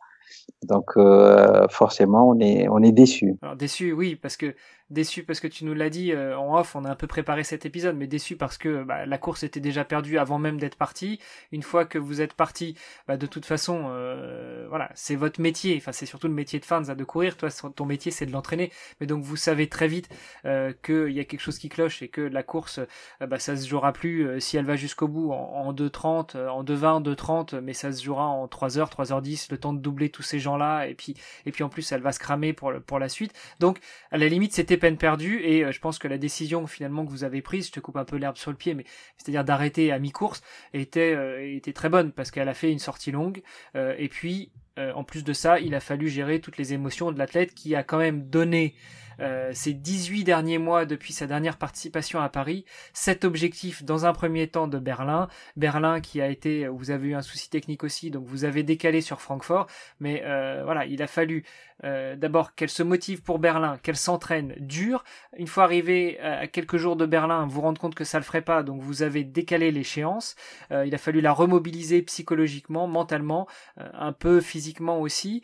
Donc 0.63 0.97
euh, 0.97 1.67
forcément, 1.69 2.29
on 2.29 2.39
est 2.41 2.69
on 2.69 2.83
est 2.83 2.93
déçu. 2.93 3.35
Déçu, 3.57 3.93
oui, 3.93 4.17
parce 4.17 4.37
que 4.37 4.55
déçu 4.95 5.25
parce 5.25 5.41
que 5.41 5.47
tu 5.49 5.67
nous 5.67 5.75
l'as 5.75 5.91
dit 5.91 6.13
euh, 6.13 6.39
en 6.39 6.59
off, 6.59 6.75
on 6.75 6.85
a 6.85 6.91
un 6.91 6.97
peu 6.97 7.07
préparé 7.07 7.45
cet 7.45 7.67
épisode, 7.67 7.97
mais 7.97 8.07
déçu 8.07 8.37
parce 8.37 8.57
que 8.57 8.83
bah, 8.83 9.05
la 9.05 9.19
course 9.19 9.43
était 9.43 9.61
déjà 9.61 9.85
perdue 9.85 10.19
avant 10.19 10.39
même 10.39 10.59
d'être 10.59 10.77
parti. 10.77 11.21
Une 11.53 11.63
fois 11.63 11.85
que 11.85 11.99
vous 11.99 12.21
êtes 12.21 12.35
parti, 12.35 12.77
bah, 13.07 13.17
de 13.17 13.27
toute 13.27 13.45
façon, 13.45 13.87
euh, 13.89 14.67
voilà, 14.69 14.91
c'est 14.95 15.17
votre 15.17 15.41
métier. 15.41 15.77
Enfin, 15.77 15.93
c'est 15.93 16.07
surtout 16.07 16.29
le 16.29 16.35
métier 16.35 16.59
de 16.61 16.65
fans 16.65 16.81
de 16.81 17.05
courir. 17.05 17.37
Toi, 17.37 17.51
ton 17.75 17.87
métier, 17.87 18.11
c'est 18.11 18.27
de 18.27 18.33
l'entraîner. 18.33 18.71
Mais 19.01 19.07
donc, 19.07 19.23
vous 19.23 19.37
savez 19.37 19.69
très 19.69 19.89
vite 19.89 20.09
euh, 20.45 20.73
qu'il 20.83 21.11
y 21.11 21.21
a 21.21 21.25
quelque 21.25 21.41
chose 21.41 21.59
qui 21.59 21.69
cloche 21.69 22.03
et 22.03 22.09
que 22.09 22.21
la 22.21 22.43
course, 22.43 22.81
euh, 23.23 23.27
bah, 23.27 23.39
ça 23.39 23.57
se 23.57 23.67
jouera 23.67 23.93
plus 23.93 24.27
euh, 24.27 24.41
si 24.41 24.57
elle 24.57 24.67
va 24.67 24.77
jusqu'au 24.77 25.09
bout 25.09 25.33
en, 25.33 25.37
en 25.37 25.73
2.30, 25.73 26.49
en 26.49 26.65
2.20, 26.65 27.03
2.30, 27.03 27.61
mais 27.61 27.73
ça 27.73 27.93
se 27.93 28.03
jouera 28.03 28.27
en 28.27 28.47
3h, 28.47 28.91
3h10, 28.91 29.49
le 29.51 29.59
temps 29.59 29.73
de 29.73 29.81
doubler 29.81 30.11
tous 30.11 30.23
ces 30.23 30.39
gens-là. 30.39 30.87
Et 30.87 30.95
puis, 30.95 31.15
et 31.47 31.53
puis 31.53 31.65
en 31.65 31.69
plus, 31.69 31.91
elle 31.93 32.03
va 32.03 32.13
se 32.13 32.19
cramer 32.19 32.53
pour, 32.53 32.73
pour 32.87 32.99
la 32.99 33.09
suite. 33.09 33.33
Donc, 33.61 33.79
à 34.11 34.19
la 34.19 34.29
limite, 34.29 34.53
c'était 34.53 34.77
peine 34.85 34.99
perdue 34.99 35.41
et 35.43 35.65
euh, 35.65 35.73
je 35.73 35.81
pense 35.81 35.99
que 35.99 36.09
la 36.09 36.19
décision 36.19 36.67
finalement 36.67 37.07
que 37.07 37.11
vous 37.11 37.25
avez 37.25 37.41
prise, 37.41 37.69
je 37.69 37.73
te 37.73 37.81
coupe 37.81 37.97
un 37.97 38.05
peu 38.05 38.17
l'herbe 38.17 38.37
sur 38.37 38.51
le 38.51 38.57
pied, 38.59 38.75
mais 38.75 38.85
c'est-à-dire 39.17 39.43
d'arrêter 39.43 39.91
à 39.91 39.99
mi-course 39.99 40.43
était 40.75 41.15
euh, 41.15 41.57
était 41.57 41.73
très 41.73 41.89
bonne 41.89 42.13
parce 42.13 42.31
qu'elle 42.31 42.51
a 42.51 42.55
fait 42.55 42.71
une 42.71 42.79
sortie 42.79 43.11
longue 43.11 43.41
euh, 43.77 43.95
et 43.97 44.11
puis 44.11 44.53
en 44.77 45.05
plus 45.05 45.23
de 45.23 45.33
ça, 45.33 45.61
il 45.61 45.73
a 45.77 45.79
fallu 45.79 46.09
gérer 46.09 46.41
toutes 46.41 46.59
les 46.59 46.73
émotions 46.73 47.13
de 47.13 47.19
l'athlète 47.19 47.55
qui 47.55 47.77
a 47.77 47.85
quand 47.85 47.99
même 47.99 48.29
donné 48.29 48.75
euh, 49.21 49.51
ces 49.53 49.73
18 49.73 50.25
derniers 50.25 50.59
mois 50.59 50.87
depuis 50.87 51.13
sa 51.13 51.27
dernière 51.27 51.57
participation 51.57 52.21
à 52.21 52.29
Paris, 52.29 52.65
cet 52.93 53.25
objectif 53.25 53.85
dans 53.85 54.07
un 54.07 54.13
premier 54.13 54.49
temps 54.49 54.69
de 54.69 54.79
Berlin, 54.79 55.29
Berlin 55.57 56.01
qui 56.01 56.21
a 56.21 56.29
été, 56.29 56.67
vous 56.69 56.91
avez 56.91 57.09
eu 57.09 57.15
un 57.15 57.23
souci 57.23 57.51
technique 57.51 57.85
aussi, 57.85 58.11
donc 58.11 58.25
vous 58.27 58.45
avez 58.45 58.63
décalé 58.63 59.01
sur 59.01 59.21
Francfort, 59.21 59.67
mais 60.01 60.23
euh, 60.25 60.63
voilà, 60.65 60.87
il 60.87 61.03
a 61.03 61.07
fallu 61.07 61.45
euh, 61.85 62.17
d'abord 62.17 62.55
qu'elle 62.55 62.71
se 62.71 62.83
motive 62.83 63.23
pour 63.23 63.39
Berlin, 63.39 63.79
qu'elle 63.83 63.97
s'entraîne 63.97 64.55
dur. 64.59 65.05
Une 65.37 65.47
fois 65.47 65.65
arrivé 65.65 66.19
à 66.21 66.47
quelques 66.47 66.77
jours 66.77 66.97
de 66.97 67.07
Berlin, 67.07 67.47
vous 67.47 67.61
rendre 67.61 67.81
compte 67.81 67.95
que 67.95 68.05
ça 68.05 68.19
le 68.19 68.25
ferait 68.25 68.43
pas, 68.43 68.63
donc 68.63 68.81
vous 68.81 69.03
avez 69.03 69.25
décalé 69.25 69.71
l'échéance. 69.71 70.37
il 70.71 70.95
a 70.95 70.99
fallu 70.99 71.21
la 71.21 71.33
remobiliser 71.33 72.03
psychologiquement, 72.03 72.87
mentalement, 72.87 73.47
un 73.77 74.13
peu 74.13 74.41
physiquement 74.41 75.01
aussi, 75.01 75.43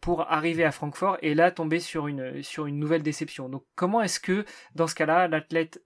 pour 0.00 0.30
arriver 0.30 0.64
à 0.64 0.72
Francfort 0.72 1.18
et 1.22 1.34
là 1.34 1.50
tomber 1.50 1.80
sur 1.80 2.06
une 2.06 2.42
sur 2.42 2.66
une 2.66 2.78
nouvelle 2.78 3.02
déception. 3.04 3.48
Donc 3.48 3.62
comment 3.76 4.02
est-ce 4.02 4.18
que 4.18 4.44
dans 4.74 4.88
ce 4.88 4.96
cas-là, 4.96 5.28
l'athlète 5.28 5.80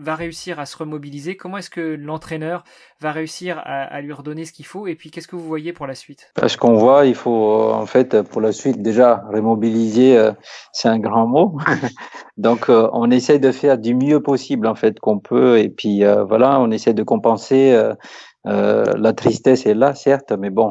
va 0.00 0.14
réussir 0.14 0.58
à 0.58 0.66
se 0.66 0.76
remobiliser? 0.76 1.36
Comment 1.36 1.58
est-ce 1.58 1.70
que 1.70 1.80
l'entraîneur 1.80 2.64
va 3.00 3.12
réussir 3.12 3.60
à, 3.64 4.00
lui 4.00 4.12
redonner 4.12 4.44
ce 4.44 4.52
qu'il 4.52 4.66
faut? 4.66 4.86
Et 4.86 4.94
puis, 4.94 5.10
qu'est-ce 5.10 5.28
que 5.28 5.36
vous 5.36 5.46
voyez 5.46 5.72
pour 5.72 5.86
la 5.86 5.94
suite? 5.94 6.32
Ce 6.46 6.56
qu'on 6.56 6.74
voit, 6.74 7.06
il 7.06 7.14
faut 7.14 7.70
en 7.72 7.86
fait 7.86 8.22
pour 8.22 8.40
la 8.40 8.52
suite 8.52 8.82
déjà 8.82 9.22
remobiliser, 9.30 10.16
euh, 10.16 10.32
c'est 10.72 10.88
un 10.88 10.98
grand 10.98 11.26
mot. 11.26 11.58
Donc, 12.36 12.70
euh, 12.70 12.88
on 12.92 13.10
essaie 13.10 13.38
de 13.38 13.52
faire 13.52 13.78
du 13.78 13.94
mieux 13.94 14.22
possible 14.22 14.66
en 14.66 14.74
fait 14.74 14.98
qu'on 14.98 15.18
peut, 15.18 15.58
et 15.58 15.68
puis 15.68 16.04
euh, 16.04 16.24
voilà, 16.24 16.60
on 16.60 16.70
essaie 16.70 16.94
de 16.94 17.02
compenser. 17.02 17.78
la 18.44 19.12
tristesse 19.12 19.66
est 19.66 19.74
là, 19.74 19.94
certes, 19.94 20.32
mais 20.32 20.50
bon, 20.50 20.70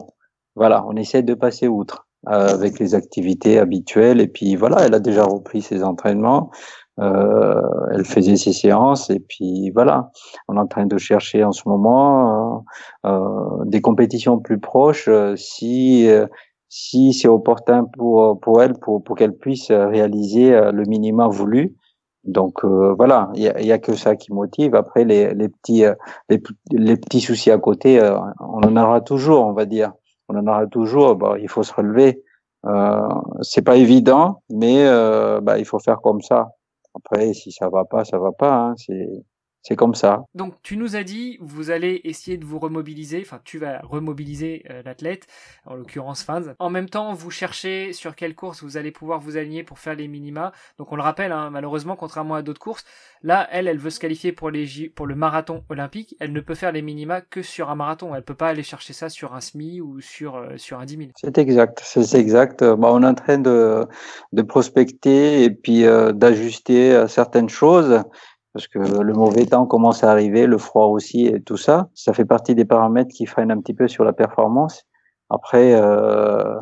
voilà, 0.55 0.83
on 0.87 0.95
essaie 0.95 1.21
de 1.23 1.35
passer 1.35 1.67
outre. 1.67 2.08
Euh, 2.27 2.49
avec 2.49 2.79
les 2.79 2.95
activités 2.95 3.59
habituelles. 3.59 4.19
Et 4.19 4.27
puis 4.27 4.57
voilà, 4.57 4.85
elle 4.85 4.93
a 4.93 4.99
déjà 4.99 5.23
repris 5.23 5.61
ses 5.61 5.85
entraînements. 5.85 6.51
Euh, 6.99 7.61
elle 7.93 8.03
faisait 8.03 8.35
ses 8.35 8.51
séances 8.51 9.09
et 9.09 9.21
puis 9.21 9.69
voilà, 9.69 10.11
on 10.49 10.57
est 10.57 10.59
en 10.59 10.67
train 10.67 10.85
de 10.85 10.97
chercher 10.97 11.45
en 11.45 11.53
ce 11.53 11.61
moment 11.65 12.65
euh, 13.05 13.09
euh 13.09 13.63
des 13.65 13.79
compétitions 13.79 14.37
plus 14.37 14.59
proches 14.59 15.07
euh, 15.07 15.37
si 15.37 16.09
si 16.67 17.13
c'est 17.13 17.29
opportun 17.29 17.85
pour 17.85 18.37
pour 18.41 18.61
elle 18.61 18.73
pour 18.73 19.01
pour 19.01 19.15
qu'elle 19.15 19.37
puisse 19.37 19.71
réaliser 19.71 20.51
le 20.51 20.83
minimum 20.83 21.31
voulu. 21.31 21.75
Donc 22.25 22.65
voilà, 22.65 23.31
il 23.35 23.43
y 23.43 23.47
a, 23.47 23.61
y 23.61 23.71
a, 23.71 23.79
que 23.79 23.95
ça 23.95 24.17
qui 24.17 24.33
motive. 24.33 24.75
Après 24.75 25.05
les 25.05 25.33
les 25.33 25.47
petits 25.47 25.85
les, 26.29 26.41
les 26.71 26.97
petits 26.97 27.21
soucis 27.21 27.51
à 27.51 27.57
côté, 27.57 28.01
on 28.39 28.59
en 28.59 28.75
aura 28.75 28.99
toujours, 29.01 29.45
on 29.45 29.53
va 29.53 29.65
dire 29.65 29.93
on 30.29 30.37
en 30.37 30.47
aura 30.47 30.67
toujours. 30.67 31.15
Bah, 31.15 31.35
il 31.39 31.49
faut 31.49 31.63
se 31.63 31.73
relever. 31.73 32.23
Euh, 32.65 33.09
c'est 33.41 33.61
pas 33.61 33.77
évident, 33.77 34.43
mais 34.49 34.85
euh, 34.85 35.41
bah, 35.41 35.59
il 35.59 35.65
faut 35.65 35.79
faire 35.79 36.01
comme 36.01 36.21
ça. 36.21 36.49
Après, 36.95 37.33
si 37.33 37.51
ça 37.51 37.69
va 37.69 37.85
pas, 37.85 38.05
ça 38.05 38.17
va 38.19 38.31
pas. 38.31 38.53
Hein. 38.53 38.73
C'est 38.77 39.07
c'est 39.61 39.75
comme 39.75 39.93
ça. 39.93 40.23
Donc 40.35 40.55
tu 40.63 40.77
nous 40.77 40.95
as 40.95 41.03
dit, 41.03 41.37
vous 41.41 41.69
allez 41.69 42.01
essayer 42.05 42.37
de 42.37 42.45
vous 42.45 42.59
remobiliser, 42.59 43.21
enfin 43.21 43.41
tu 43.43 43.57
vas 43.57 43.79
remobiliser 43.83 44.65
euh, 44.69 44.81
l'athlète, 44.83 45.27
en 45.65 45.75
l'occurrence 45.75 46.23
fans. 46.23 46.41
En 46.59 46.69
même 46.69 46.89
temps, 46.89 47.13
vous 47.13 47.29
cherchez 47.29 47.91
sur 47.93 48.15
quelle 48.15 48.35
course 48.35 48.63
vous 48.63 48.77
allez 48.77 48.91
pouvoir 48.91 49.19
vous 49.19 49.35
aligner 49.37 49.63
pour 49.63 49.79
faire 49.79 49.95
les 49.95 50.07
minima. 50.07 50.53
Donc 50.77 50.91
on 50.91 50.95
le 50.95 51.01
rappelle, 51.01 51.31
hein, 51.31 51.49
malheureusement, 51.49 51.95
contrairement 51.95 52.35
à 52.35 52.41
d'autres 52.41 52.61
courses, 52.61 52.85
là, 53.21 53.47
elle, 53.51 53.67
elle 53.67 53.79
veut 53.79 53.89
se 53.89 53.99
qualifier 53.99 54.31
pour, 54.31 54.49
les 54.49 54.89
pour 54.89 55.05
le 55.05 55.15
marathon 55.15 55.63
olympique. 55.69 56.15
Elle 56.19 56.31
ne 56.31 56.41
peut 56.41 56.55
faire 56.55 56.71
les 56.71 56.81
minima 56.81 57.21
que 57.21 57.41
sur 57.41 57.69
un 57.69 57.75
marathon. 57.75 58.15
Elle 58.15 58.23
peut 58.23 58.35
pas 58.35 58.49
aller 58.49 58.63
chercher 58.63 58.93
ça 58.93 59.09
sur 59.09 59.33
un 59.33 59.41
semi 59.41 59.81
ou 59.81 59.99
sur, 59.99 60.37
euh, 60.37 60.57
sur 60.57 60.79
un 60.79 60.85
10 60.85 60.97
000. 60.97 61.09
C'est 61.15 61.37
exact, 61.37 61.81
c'est 61.83 62.17
exact. 62.17 62.63
Bah, 62.63 62.89
on 62.91 63.03
est 63.03 63.07
en 63.07 63.15
train 63.15 63.39
de, 63.39 63.85
de 64.31 64.41
prospecter 64.41 65.43
et 65.43 65.49
puis 65.49 65.85
euh, 65.85 66.13
d'ajuster 66.13 67.05
certaines 67.07 67.49
choses 67.49 68.03
parce 68.53 68.67
que 68.67 68.79
le 68.79 69.13
mauvais 69.13 69.45
temps 69.45 69.65
commence 69.65 70.03
à 70.03 70.11
arriver, 70.11 70.47
le 70.47 70.57
froid 70.57 70.85
aussi 70.85 71.27
et 71.27 71.41
tout 71.41 71.57
ça. 71.57 71.89
Ça 71.93 72.13
fait 72.13 72.25
partie 72.25 72.55
des 72.55 72.65
paramètres 72.65 73.13
qui 73.13 73.25
freinent 73.25 73.51
un 73.51 73.59
petit 73.59 73.73
peu 73.73 73.87
sur 73.87 74.03
la 74.03 74.13
performance. 74.13 74.83
Après, 75.29 75.73
euh, 75.73 76.57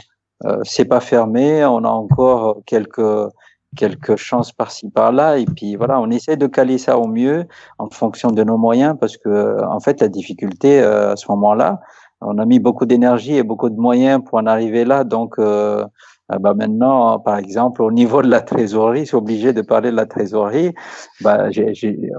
euh, 0.45 0.59
c'est 0.63 0.85
pas 0.85 0.99
fermé, 0.99 1.65
on 1.65 1.83
a 1.83 1.89
encore 1.89 2.61
quelques 2.65 3.31
quelques 3.75 4.15
chances 4.15 4.51
par-ci 4.51 4.89
par-là 4.89 5.37
et 5.37 5.45
puis 5.45 5.75
voilà, 5.75 5.99
on 5.99 6.09
essaie 6.09 6.37
de 6.37 6.47
caler 6.47 6.77
ça 6.77 6.97
au 6.97 7.07
mieux 7.07 7.45
en 7.79 7.89
fonction 7.89 8.31
de 8.31 8.43
nos 8.43 8.57
moyens 8.57 8.95
parce 8.99 9.17
que 9.17 9.63
en 9.65 9.79
fait 9.79 9.99
la 10.01 10.07
difficulté 10.07 10.81
euh, 10.81 11.11
à 11.11 11.15
ce 11.15 11.29
moment-là, 11.31 11.79
on 12.21 12.37
a 12.37 12.45
mis 12.45 12.59
beaucoup 12.59 12.85
d'énergie 12.85 13.35
et 13.35 13.43
beaucoup 13.43 13.69
de 13.69 13.79
moyens 13.79 14.23
pour 14.23 14.39
en 14.39 14.45
arriver 14.45 14.85
là, 14.85 15.03
donc 15.03 15.39
euh, 15.39 15.85
ah 16.29 16.39
bah 16.39 16.53
maintenant, 16.53 17.19
par 17.19 17.37
exemple, 17.37 17.81
au 17.81 17.91
niveau 17.91 18.21
de 18.21 18.27
la 18.29 18.41
trésorerie, 18.41 19.07
c'est 19.07 19.15
obligé 19.15 19.53
de 19.53 19.61
parler 19.61 19.91
de 19.91 19.95
la 19.95 20.05
trésorerie. 20.05 20.73
Bah, 21.21 21.47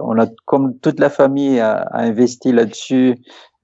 on 0.02 0.18
a 0.18 0.26
comme 0.46 0.78
toute 0.78 0.98
la 0.98 1.10
famille 1.10 1.60
a, 1.60 1.88
investi 1.92 2.52
là-dessus, 2.52 3.16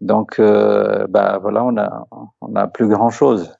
donc 0.03 0.39
euh, 0.39 1.07
bah 1.09 1.39
voilà, 1.41 1.65
on 1.65 1.77
a 1.79 2.07
on 2.43 2.55
a 2.57 2.67
plus 2.67 2.89
grand 2.89 3.11
chose. 3.11 3.57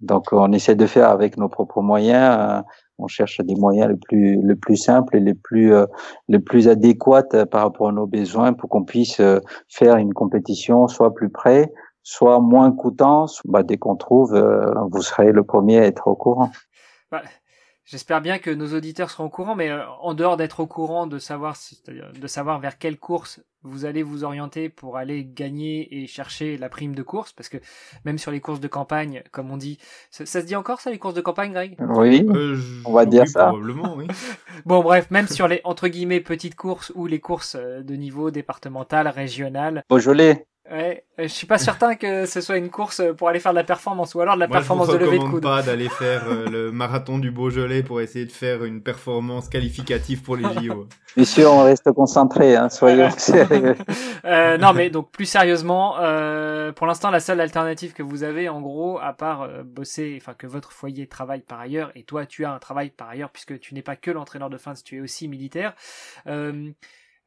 Donc 0.00 0.32
on 0.32 0.52
essaie 0.52 0.74
de 0.74 0.86
faire 0.86 1.10
avec 1.10 1.36
nos 1.36 1.48
propres 1.48 1.82
moyens. 1.82 2.64
on 2.98 3.06
cherche 3.06 3.40
des 3.40 3.54
moyens 3.54 3.88
les 3.90 3.96
plus 3.96 4.40
les 4.42 4.56
plus 4.56 4.76
simples 4.76 5.16
et 5.16 5.20
les 5.20 5.34
plus 5.34 5.72
euh, 5.74 5.86
les 6.28 6.38
plus 6.38 6.68
adéquats 6.68 7.46
par 7.50 7.62
rapport 7.62 7.88
à 7.88 7.92
nos 7.92 8.06
besoins 8.06 8.52
pour 8.52 8.68
qu'on 8.68 8.84
puisse 8.84 9.20
euh, 9.20 9.40
faire 9.68 9.96
une 9.96 10.12
compétition 10.14 10.86
soit 10.88 11.14
plus 11.14 11.30
près, 11.30 11.72
soit 12.02 12.40
moins 12.40 12.72
coûtant, 12.72 13.26
bah, 13.44 13.62
dès 13.62 13.76
qu'on 13.76 13.96
trouve, 13.96 14.34
euh, 14.34 14.72
vous 14.90 15.02
serez 15.02 15.32
le 15.32 15.44
premier 15.44 15.78
à 15.78 15.86
être 15.86 16.08
au 16.08 16.16
courant. 16.16 16.50
Bah, 17.10 17.22
j'espère 17.84 18.20
bien 18.20 18.38
que 18.38 18.50
nos 18.50 18.74
auditeurs 18.74 19.10
seront 19.10 19.24
au 19.24 19.30
courant, 19.30 19.54
mais 19.54 19.70
euh, 19.70 19.82
en 20.00 20.14
dehors 20.14 20.36
d'être 20.36 20.60
au 20.60 20.66
courant, 20.66 21.06
de 21.06 21.18
savoir, 21.18 21.56
de 21.88 22.26
savoir 22.26 22.60
vers 22.60 22.78
quelle 22.78 22.98
course 22.98 23.40
vous 23.62 23.84
allez 23.84 24.02
vous 24.02 24.24
orienter 24.24 24.70
pour 24.70 24.96
aller 24.96 25.22
gagner 25.24 26.02
et 26.02 26.06
chercher 26.06 26.56
la 26.56 26.70
prime 26.70 26.94
de 26.94 27.02
course, 27.02 27.32
parce 27.34 27.50
que 27.50 27.58
même 28.06 28.16
sur 28.16 28.30
les 28.30 28.40
courses 28.40 28.60
de 28.60 28.68
campagne, 28.68 29.22
comme 29.32 29.50
on 29.50 29.58
dit, 29.58 29.78
ça, 30.10 30.24
se 30.24 30.38
dit 30.38 30.56
encore 30.56 30.80
ça, 30.80 30.90
les 30.90 30.98
courses 30.98 31.14
de 31.14 31.20
campagne, 31.20 31.52
Greg? 31.52 31.76
Oui, 31.80 32.26
euh, 32.30 32.56
on 32.86 32.92
va 32.92 33.04
dire 33.04 33.28
ça. 33.28 33.48
Probablement, 33.48 33.94
oui. 33.96 34.06
bon, 34.64 34.82
bref, 34.82 35.10
même 35.10 35.26
sur 35.26 35.46
les 35.46 35.60
entre 35.64 35.88
guillemets 35.88 36.20
petites 36.20 36.54
courses 36.54 36.90
ou 36.94 37.06
les 37.06 37.20
courses 37.20 37.56
de 37.56 37.94
niveau 37.94 38.30
départemental, 38.30 39.06
régional. 39.08 39.84
Beaujolais. 39.90 40.46
Ouais, 40.70 41.04
je 41.18 41.26
suis 41.26 41.48
pas 41.48 41.58
certain 41.58 41.96
que 41.96 42.26
ce 42.26 42.40
soit 42.40 42.56
une 42.56 42.70
course 42.70 43.02
pour 43.18 43.28
aller 43.28 43.40
faire 43.40 43.50
de 43.50 43.56
la 43.56 43.64
performance 43.64 44.14
ou 44.14 44.20
alors 44.20 44.36
de 44.36 44.40
la 44.40 44.46
performance 44.46 44.86
de 44.88 44.98
levée 44.98 45.18
de 45.18 45.24
coude. 45.24 45.42
pas 45.42 45.62
d'aller 45.62 45.88
faire 45.88 46.22
euh, 46.28 46.48
le 46.48 46.70
marathon 46.70 47.18
du 47.18 47.32
Beaujolais 47.32 47.82
pour 47.82 48.00
essayer 48.00 48.24
de 48.24 48.30
faire 48.30 48.62
une 48.62 48.80
performance 48.80 49.48
qualificative 49.48 50.22
pour 50.22 50.36
les 50.36 50.44
JO. 50.62 50.86
Bien 51.16 51.24
sûr, 51.24 51.52
on 51.52 51.64
reste 51.64 51.90
concentré, 51.90 52.54
hein, 52.54 52.68
soyons 52.68 53.10
sérieux. 53.18 53.74
euh, 54.24 54.58
non, 54.58 54.72
mais 54.72 54.90
donc 54.90 55.10
plus 55.10 55.24
sérieusement, 55.24 55.96
euh, 55.98 56.70
pour 56.70 56.86
l'instant, 56.86 57.10
la 57.10 57.20
seule 57.20 57.40
alternative 57.40 57.92
que 57.92 58.04
vous 58.04 58.22
avez, 58.22 58.48
en 58.48 58.60
gros, 58.60 59.00
à 59.00 59.12
part 59.12 59.42
euh, 59.42 59.64
bosser, 59.64 60.18
enfin 60.20 60.34
que 60.34 60.46
votre 60.46 60.70
foyer 60.70 61.08
travaille 61.08 61.42
par 61.42 61.58
ailleurs, 61.58 61.90
et 61.96 62.04
toi, 62.04 62.26
tu 62.26 62.44
as 62.44 62.52
un 62.52 62.60
travail 62.60 62.90
par 62.90 63.08
ailleurs 63.08 63.30
puisque 63.30 63.58
tu 63.58 63.74
n'es 63.74 63.82
pas 63.82 63.96
que 63.96 64.12
l'entraîneur 64.12 64.50
de 64.50 64.56
fin, 64.56 64.74
tu 64.74 64.98
es 64.98 65.00
aussi 65.00 65.26
militaire. 65.26 65.74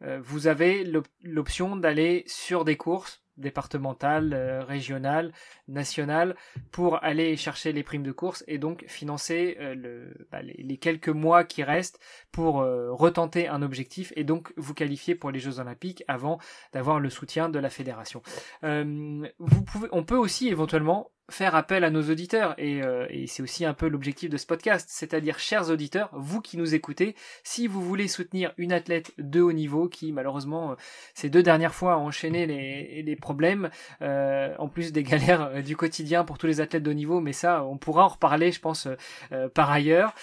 Euh, 0.04 0.20
vous 0.22 0.48
avez 0.48 0.84
l'option 1.24 1.76
d'aller 1.76 2.24
sur 2.28 2.66
des 2.66 2.76
courses 2.76 3.23
départementale, 3.38 4.34
euh, 4.34 4.64
régionale, 4.64 5.32
nationale, 5.68 6.36
pour 6.72 7.04
aller 7.04 7.36
chercher 7.36 7.72
les 7.72 7.84
primes 7.84 8.04
de 8.04 8.12
course 8.12 8.44
et 8.48 8.58
donc 8.58 8.86
financer 8.88 9.58
euh, 9.60 10.12
bah, 10.32 10.42
les, 10.42 10.78
quelques 10.78 11.10
mois 11.10 11.44
qui 11.44 11.64
restent 11.64 12.00
pour 12.34 12.56
retenter 12.56 13.48
un 13.48 13.62
objectif 13.62 14.12
et 14.16 14.26
donc 14.26 14.52
vous 14.58 14.74
qualifier 14.74 15.16
pour 15.16 15.32
les 15.32 15.40
Jeux 15.40 15.60
Olympiques 15.60 16.04
avant 16.08 16.40
d'avoir 16.74 17.00
le 17.00 17.10
soutien 17.10 17.48
de 17.48 17.60
la 17.60 17.70
fédération. 17.70 18.22
vous 18.62 19.62
pouvez, 19.66 19.88
on 19.92 20.04
peut 20.04 20.18
aussi 20.18 20.50
éventuellement 20.50 21.14
faire 21.30 21.56
appel 21.56 21.84
à 21.84 21.90
nos 21.90 22.10
auditeurs 22.10 22.54
et, 22.58 22.82
euh, 22.82 23.08
et 23.10 23.28
c'est 23.28 23.42
aussi 23.42 23.66
un 23.66 23.74
peu 23.74 23.88
l'objectif 23.88 24.30
de 24.30 24.38
ce 24.38 24.46
podcast, 24.46 24.88
c'est-à-dire 24.92 25.40
chers 25.40 25.70
auditeurs, 25.70 26.10
vous 26.14 26.42
qui 26.42 26.58
nous 26.58 26.76
écoutez, 26.76 27.16
si 27.44 27.68
vous 27.68 27.82
voulez 27.82 28.08
soutenir 28.08 28.54
une 28.58 28.74
athlète 28.74 29.14
de 29.18 29.42
haut 29.42 29.54
niveau 29.54 29.88
qui 29.88 30.12
malheureusement 30.12 30.72
euh, 30.72 30.76
ces 31.14 31.30
deux 31.30 31.44
dernières 31.44 31.74
fois 31.74 31.94
a 31.94 31.98
enchaîné 31.98 32.46
les, 32.46 33.04
les 33.04 33.16
problèmes, 33.16 33.70
euh, 34.02 34.54
en 34.60 34.68
plus 34.68 34.92
des 34.92 35.04
galères 35.04 35.44
euh, 35.44 35.62
du 35.62 35.78
quotidien 35.78 36.26
pour 36.26 36.38
tous 36.38 36.48
les 36.48 36.60
athlètes 36.60 36.84
de 36.84 36.92
haut 36.92 36.96
niveau, 36.96 37.22
mais 37.22 37.34
ça 37.34 37.64
on 37.64 37.78
pourra 37.78 38.06
en 38.06 38.10
reparler 38.10 38.52
je 38.52 38.60
pense 38.60 38.88
par 39.54 39.72
ailleurs. 39.72 40.14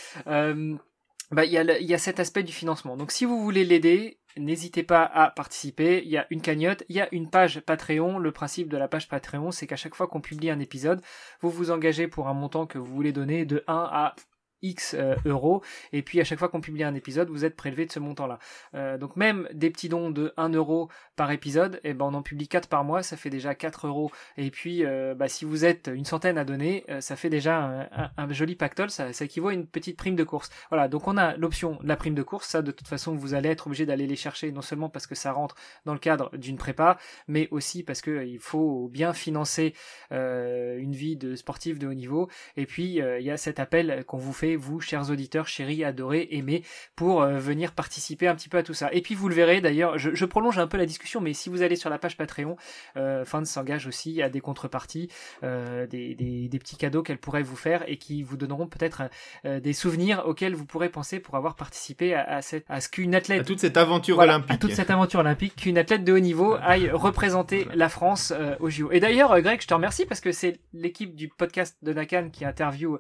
Bah, 1.31 1.45
il 1.45 1.53
y, 1.53 1.59
a, 1.59 1.79
y 1.79 1.95
a 1.95 1.99
cet 1.99 2.21
aspect 2.21 2.43
du 2.43 2.53
financement. 2.53 2.97
Donc 2.97 3.13
si 3.13 3.25
vous 3.25 3.41
voulez 3.41 3.65
l'aider, 3.65 4.21
N'hésitez 4.37 4.83
pas 4.83 5.03
à 5.03 5.31
participer. 5.31 6.03
Il 6.05 6.11
y 6.11 6.17
a 6.17 6.27
une 6.31 6.41
cagnotte, 6.41 6.85
il 6.89 6.97
y 6.97 7.01
a 7.01 7.09
une 7.13 7.29
page 7.29 7.61
Patreon. 7.61 8.19
Le 8.19 8.33
principe 8.33 8.69
de 8.69 8.77
la 8.77 8.87
page 8.87 9.09
Patreon, 9.09 9.51
c'est 9.51 9.67
qu'à 9.67 9.77
chaque 9.77 9.95
fois 9.95 10.07
qu'on 10.07 10.21
publie 10.21 10.51
un 10.51 10.61
épisode, 10.61 11.03
vous 11.41 11.51
vous 11.51 11.71
engagez 11.71 12.07
pour 12.07 12.29
un 12.29 12.35
montant 12.35 12.67
que 12.67 12.79
vous 12.79 12.95
voulez 12.95 13.13
donner 13.13 13.45
de 13.45 13.65
1 13.67 13.75
à 13.75 14.15
X 14.62 14.95
euh, 14.95 15.17
euros. 15.25 15.62
Et 15.93 16.02
puis 16.02 16.21
à 16.21 16.25
chaque 16.25 16.38
fois 16.38 16.49
qu'on 16.49 16.61
publie 16.61 16.85
un 16.85 16.95
épisode 16.95 17.29
vous 17.31 17.45
êtes 17.45 17.57
prélevé 17.57 17.87
de 17.87 17.93
ce 17.93 17.99
montant 17.99 18.26
là 18.26 18.38
euh, 18.75 18.99
donc 18.99 19.17
même 19.17 19.49
des 19.52 19.71
petits 19.71 19.88
dons 19.88 20.11
de 20.11 20.33
1 20.37 20.50
euro 20.50 20.88
par 21.17 21.31
épisode 21.31 21.76
et 21.85 21.90
eh 21.90 21.95
ben 21.95 22.07
on 22.07 22.14
en 22.14 22.23
publie 22.23 22.49
4 22.49 22.69
par 22.69 22.85
mois 22.85 23.02
ça 23.02 23.17
fait 23.17 23.31
déjà 23.31 23.55
4 23.55 23.87
euros. 23.87 24.11
Et 24.37 24.50
puis 24.50 24.85
euh, 24.85 25.14
bah, 25.14 25.29
si 25.29 25.45
vous 25.45 25.64
êtes 25.64 25.90
une 25.93 26.05
centaine 26.05 26.38
à 26.38 26.45
donner 26.45 26.85
ça 27.00 27.17
fait 27.17 27.31
déjà 27.31 27.88
un, 28.17 28.33
joli 28.33 28.55
pactole 28.55 28.90
ça, 28.90 29.12
ça, 29.12 29.25
équivaut 29.25 29.49
à 29.49 29.55
une 29.55 29.67
petite 29.67 29.97
prime 29.97 30.17
de 30.17 30.25
course. 30.25 30.50
Voilà 30.71 30.88
donc 30.88 31.09
on 31.09 31.17
a 31.17 31.37
l'option 31.37 31.79
de 31.83 31.88
la 31.88 31.97
prime 31.97 32.14
de 32.14 32.23
course. 32.23 32.49
Ça 32.49 32.62
de 32.62 32.71
toute 32.71 32.88
façon 32.88 33.14
vous 33.14 33.35
allez 33.35 33.49
être 33.49 33.67
obligé 33.67 33.87
d'aller 33.87 34.07
les 34.07 34.17
chercher 34.17 34.52
non 34.52 34.62
seulement 34.62 34.88
parce 34.88 35.07
que 35.07 35.14
ça 35.14 35.33
rentre 35.33 35.55
dans 35.85 35.93
le 35.93 35.99
cadre 35.99 36.37
d'une 36.37 36.57
prépa 36.57 36.99
mais 37.29 37.49
aussi 37.50 37.83
parce 37.83 38.00
que 38.00 38.25
il 38.25 38.38
faut 38.38 38.88
bien 38.88 39.12
financer 39.12 39.75
une 40.11 40.93
vie 40.93 41.17
de 41.17 41.35
sportif 41.35 41.79
de 41.79 41.87
haut 41.87 41.95
niveau. 41.95 42.29
Et 42.57 42.67
puis 42.67 43.00
il 43.00 43.23
y 43.23 43.31
a 43.31 43.37
cet 43.37 43.61
appel 43.61 44.05
qu'on 44.07 44.19
vous 44.19 44.33
fait 44.33 44.50
vous, 44.57 44.80
chers 44.80 45.11
auditeurs, 45.11 45.49
chéris, 45.49 45.85
adorés, 45.85 46.28
aimés, 46.33 46.62
pour 46.97 47.23
euh, 47.23 47.38
venir 47.38 47.73
participer 47.73 48.28
un 48.28 48.35
petit 48.35 48.49
peu 48.49 48.59
à 48.59 48.62
tout 48.62 48.75
ça. 48.75 48.92
Et 48.92 49.00
puis 49.00 49.14
vous 49.14 49.28
le 49.28 49.35
verrez 49.35 49.61
d'ailleurs, 49.61 49.99
je, 49.99 50.25
prolonge 50.25 50.59
un 50.59 50.66
peu 50.66 50.76
la 50.76 50.87
discussion, 50.87 51.21
mais 51.21 51.33
si 51.33 51.49
vous 51.49 51.62
allez 51.62 51.76
sur 51.76 51.90
la 51.90 51.99
page 51.99 52.16
Patreon, 52.16 52.57
euh, 52.97 53.25
Fans 53.25 53.45
s'engage 53.45 53.87
aussi 53.87 54.23
à 54.23 54.28
des 54.28 54.40
contreparties, 54.40 55.09
euh, 55.42 55.87
des, 55.87 56.14
des, 56.14 56.59
petits 56.59 56.76
cadeaux 56.76 57.02
qu'elle 57.02 57.19
pourrait 57.19 57.42
vous 57.42 57.57
faire 57.57 57.83
et 57.88 57.97
qui 57.97 58.23
vous 58.23 58.37
donneront 58.37 58.66
peut-être 58.66 59.02
euh, 59.45 59.61
des 59.61 59.73
souvenirs 59.73 60.23
auxquels 60.26 60.54
vous 60.54 60.66
pourrez 60.66 60.88
penser 60.88 61.21
pour 61.21 61.37
avoir 61.37 61.57
participé 61.57 62.14
à, 62.14 62.42
cette, 62.42 62.64
à 62.69 62.80
ce 62.80 62.88
qu'une 62.88 63.14
athlète... 63.14 63.40
À 63.40 63.45
toute 63.45 63.61
cette 63.61 63.76
aventure 63.76 64.19
olympique. 64.19 64.50
À 64.50 64.57
toute 64.57 64.73
cette 64.73 64.90
aventure 64.90 65.21
olympique, 65.21 65.57
qu'une 65.57 65.78
athlète 65.78 66.04
de 66.04 66.12
haut 66.12 66.19
niveau 66.19 66.57
aille 66.62 66.90
représenter 66.90 67.66
la 67.75 67.88
France 67.88 68.33
au 68.61 68.69
JO. 68.69 68.90
Et 68.92 69.00
d'ailleurs, 69.00 69.40
Greg, 69.40 69.61
je 69.62 69.66
te 69.66 69.75
remercie 69.75 70.04
parce 70.04 70.21
que 70.21 70.33
c'est 70.33 70.61
l'équipe 70.73 71.14
du 71.14 71.28
podcast 71.28 71.76
de 71.83 71.92
Nakan 71.92 72.28
qui 72.30 72.45
interviewe 72.45 72.99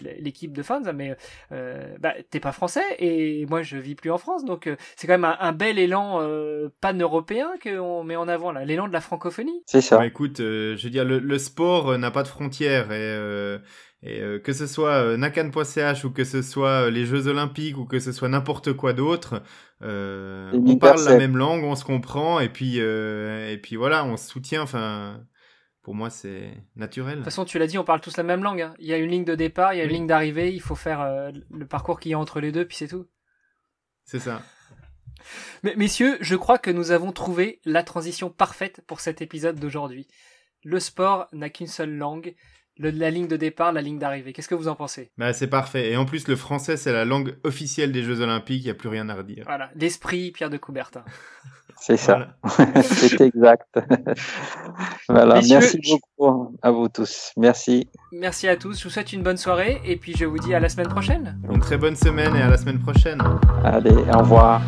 l'équipe 0.00 0.52
de 0.52 0.62
fans, 0.68 0.92
mais 0.94 1.16
euh, 1.52 1.96
bah, 1.98 2.14
t'es 2.30 2.40
pas 2.40 2.52
français 2.52 2.84
et 2.98 3.46
moi 3.46 3.62
je 3.62 3.76
vis 3.76 3.94
plus 3.94 4.10
en 4.10 4.18
France, 4.18 4.44
donc 4.44 4.66
euh, 4.66 4.76
c'est 4.96 5.06
quand 5.06 5.18
même 5.18 5.36
un, 5.38 5.52
bel 5.52 5.78
élan 5.78 6.20
euh, 6.20 6.68
pan-européen 6.80 7.48
qu'on 7.62 8.04
met 8.04 8.16
en 8.16 8.28
avant 8.28 8.52
là, 8.52 8.64
l'élan 8.64 8.86
de 8.86 8.92
la 8.92 9.00
francophonie. 9.00 9.62
C'est 9.66 9.80
ça. 9.80 9.98
Bah, 9.98 10.06
écoute, 10.06 10.36
je 10.38 10.80
veux 10.82 10.90
dire, 10.90 11.04
le, 11.04 11.38
sport 11.38 11.96
n'a 11.98 12.10
pas 12.10 12.22
de 12.22 12.28
frontières 12.28 12.92
et 12.92 13.58
et 14.04 14.20
que 14.44 14.52
ce 14.52 14.68
soit 14.68 15.16
nakan.ch 15.16 16.04
ou 16.04 16.12
que 16.12 16.22
ce 16.22 16.40
soit 16.40 16.88
les 16.88 17.04
Jeux 17.04 17.26
Olympiques 17.26 17.78
ou 17.78 17.84
que 17.84 17.98
ce 17.98 18.12
soit 18.12 18.28
n'importe 18.28 18.72
quoi 18.72 18.92
d'autre, 18.92 19.42
on 19.80 20.76
parle 20.80 21.02
la 21.04 21.16
même 21.16 21.36
langue, 21.36 21.64
on 21.64 21.74
se 21.74 21.84
comprend 21.84 22.38
et 22.38 22.48
puis 22.48 22.78
et 22.78 23.58
puis 23.62 23.76
voilà, 23.76 24.04
on 24.04 24.16
se 24.16 24.28
soutient. 24.28 24.62
Enfin, 24.62 25.20
pour 25.88 25.94
moi, 25.94 26.10
c'est 26.10 26.52
naturel. 26.76 27.14
De 27.14 27.20
toute 27.20 27.24
façon, 27.24 27.46
tu 27.46 27.58
l'as 27.58 27.66
dit, 27.66 27.78
on 27.78 27.82
parle 27.82 28.02
tous 28.02 28.18
la 28.18 28.22
même 28.22 28.42
langue. 28.42 28.60
Hein. 28.60 28.74
Il 28.78 28.84
y 28.84 28.92
a 28.92 28.98
une 28.98 29.08
ligne 29.08 29.24
de 29.24 29.34
départ, 29.34 29.72
il 29.72 29.78
y 29.78 29.80
a 29.80 29.84
une 29.84 29.90
ligne 29.90 30.06
d'arrivée, 30.06 30.52
il 30.52 30.60
faut 30.60 30.74
faire 30.74 31.00
euh, 31.00 31.30
le 31.50 31.66
parcours 31.66 31.98
qui 31.98 32.10
est 32.10 32.14
entre 32.14 32.40
les 32.40 32.52
deux, 32.52 32.66
puis 32.66 32.76
c'est 32.76 32.88
tout. 32.88 33.06
C'est 34.04 34.18
ça. 34.18 34.42
Mais, 35.62 35.74
messieurs, 35.76 36.18
je 36.20 36.36
crois 36.36 36.58
que 36.58 36.70
nous 36.70 36.90
avons 36.90 37.10
trouvé 37.10 37.62
la 37.64 37.82
transition 37.82 38.28
parfaite 38.28 38.82
pour 38.86 39.00
cet 39.00 39.22
épisode 39.22 39.58
d'aujourd'hui. 39.58 40.06
Le 40.62 40.78
sport 40.78 41.26
n'a 41.32 41.48
qu'une 41.48 41.66
seule 41.66 41.96
langue, 41.96 42.34
la 42.78 43.10
ligne 43.10 43.28
de 43.28 43.36
départ, 43.36 43.72
la 43.72 43.82
ligne 43.82 43.98
d'arrivée. 43.98 44.32
Qu'est-ce 44.32 44.48
que 44.48 44.54
vous 44.54 44.68
en 44.68 44.74
pensez? 44.74 45.10
Bah, 45.18 45.32
C'est 45.32 45.48
parfait. 45.48 45.90
Et 45.90 45.96
en 45.96 46.04
plus, 46.04 46.28
le 46.28 46.36
français, 46.36 46.76
c'est 46.76 46.92
la 46.92 47.04
langue 47.04 47.36
officielle 47.44 47.92
des 47.92 48.02
Jeux 48.02 48.20
Olympiques, 48.20 48.62
il 48.62 48.66
n'y 48.66 48.70
a 48.70 48.74
plus 48.74 48.88
rien 48.88 49.08
à 49.08 49.14
redire. 49.14 49.44
Voilà, 49.46 49.70
l'esprit 49.74 50.30
Pierre 50.30 50.50
de 50.50 50.56
Coubertin. 50.56 51.04
C'est 51.80 51.96
ça. 51.96 52.28
c'est 52.82 53.20
exact. 53.20 53.78
voilà. 55.08 55.40
Merci 55.48 55.80
beaucoup 55.88 56.56
à 56.60 56.72
vous 56.72 56.88
tous. 56.88 57.32
Merci. 57.36 57.88
Merci 58.10 58.48
à 58.48 58.56
tous. 58.56 58.78
Je 58.78 58.84
vous 58.84 58.90
souhaite 58.90 59.12
une 59.12 59.22
bonne 59.22 59.36
soirée 59.36 59.80
et 59.84 59.96
puis 59.96 60.12
je 60.16 60.24
vous 60.24 60.38
dis 60.38 60.54
à 60.54 60.60
la 60.60 60.68
semaine 60.68 60.88
prochaine. 60.88 61.40
Une 61.48 61.60
très 61.60 61.76
bonne 61.76 61.96
semaine 61.96 62.34
et 62.34 62.42
à 62.42 62.48
la 62.48 62.56
semaine 62.56 62.80
prochaine. 62.80 63.22
Allez, 63.64 63.94
au 64.12 64.18
revoir. 64.18 64.60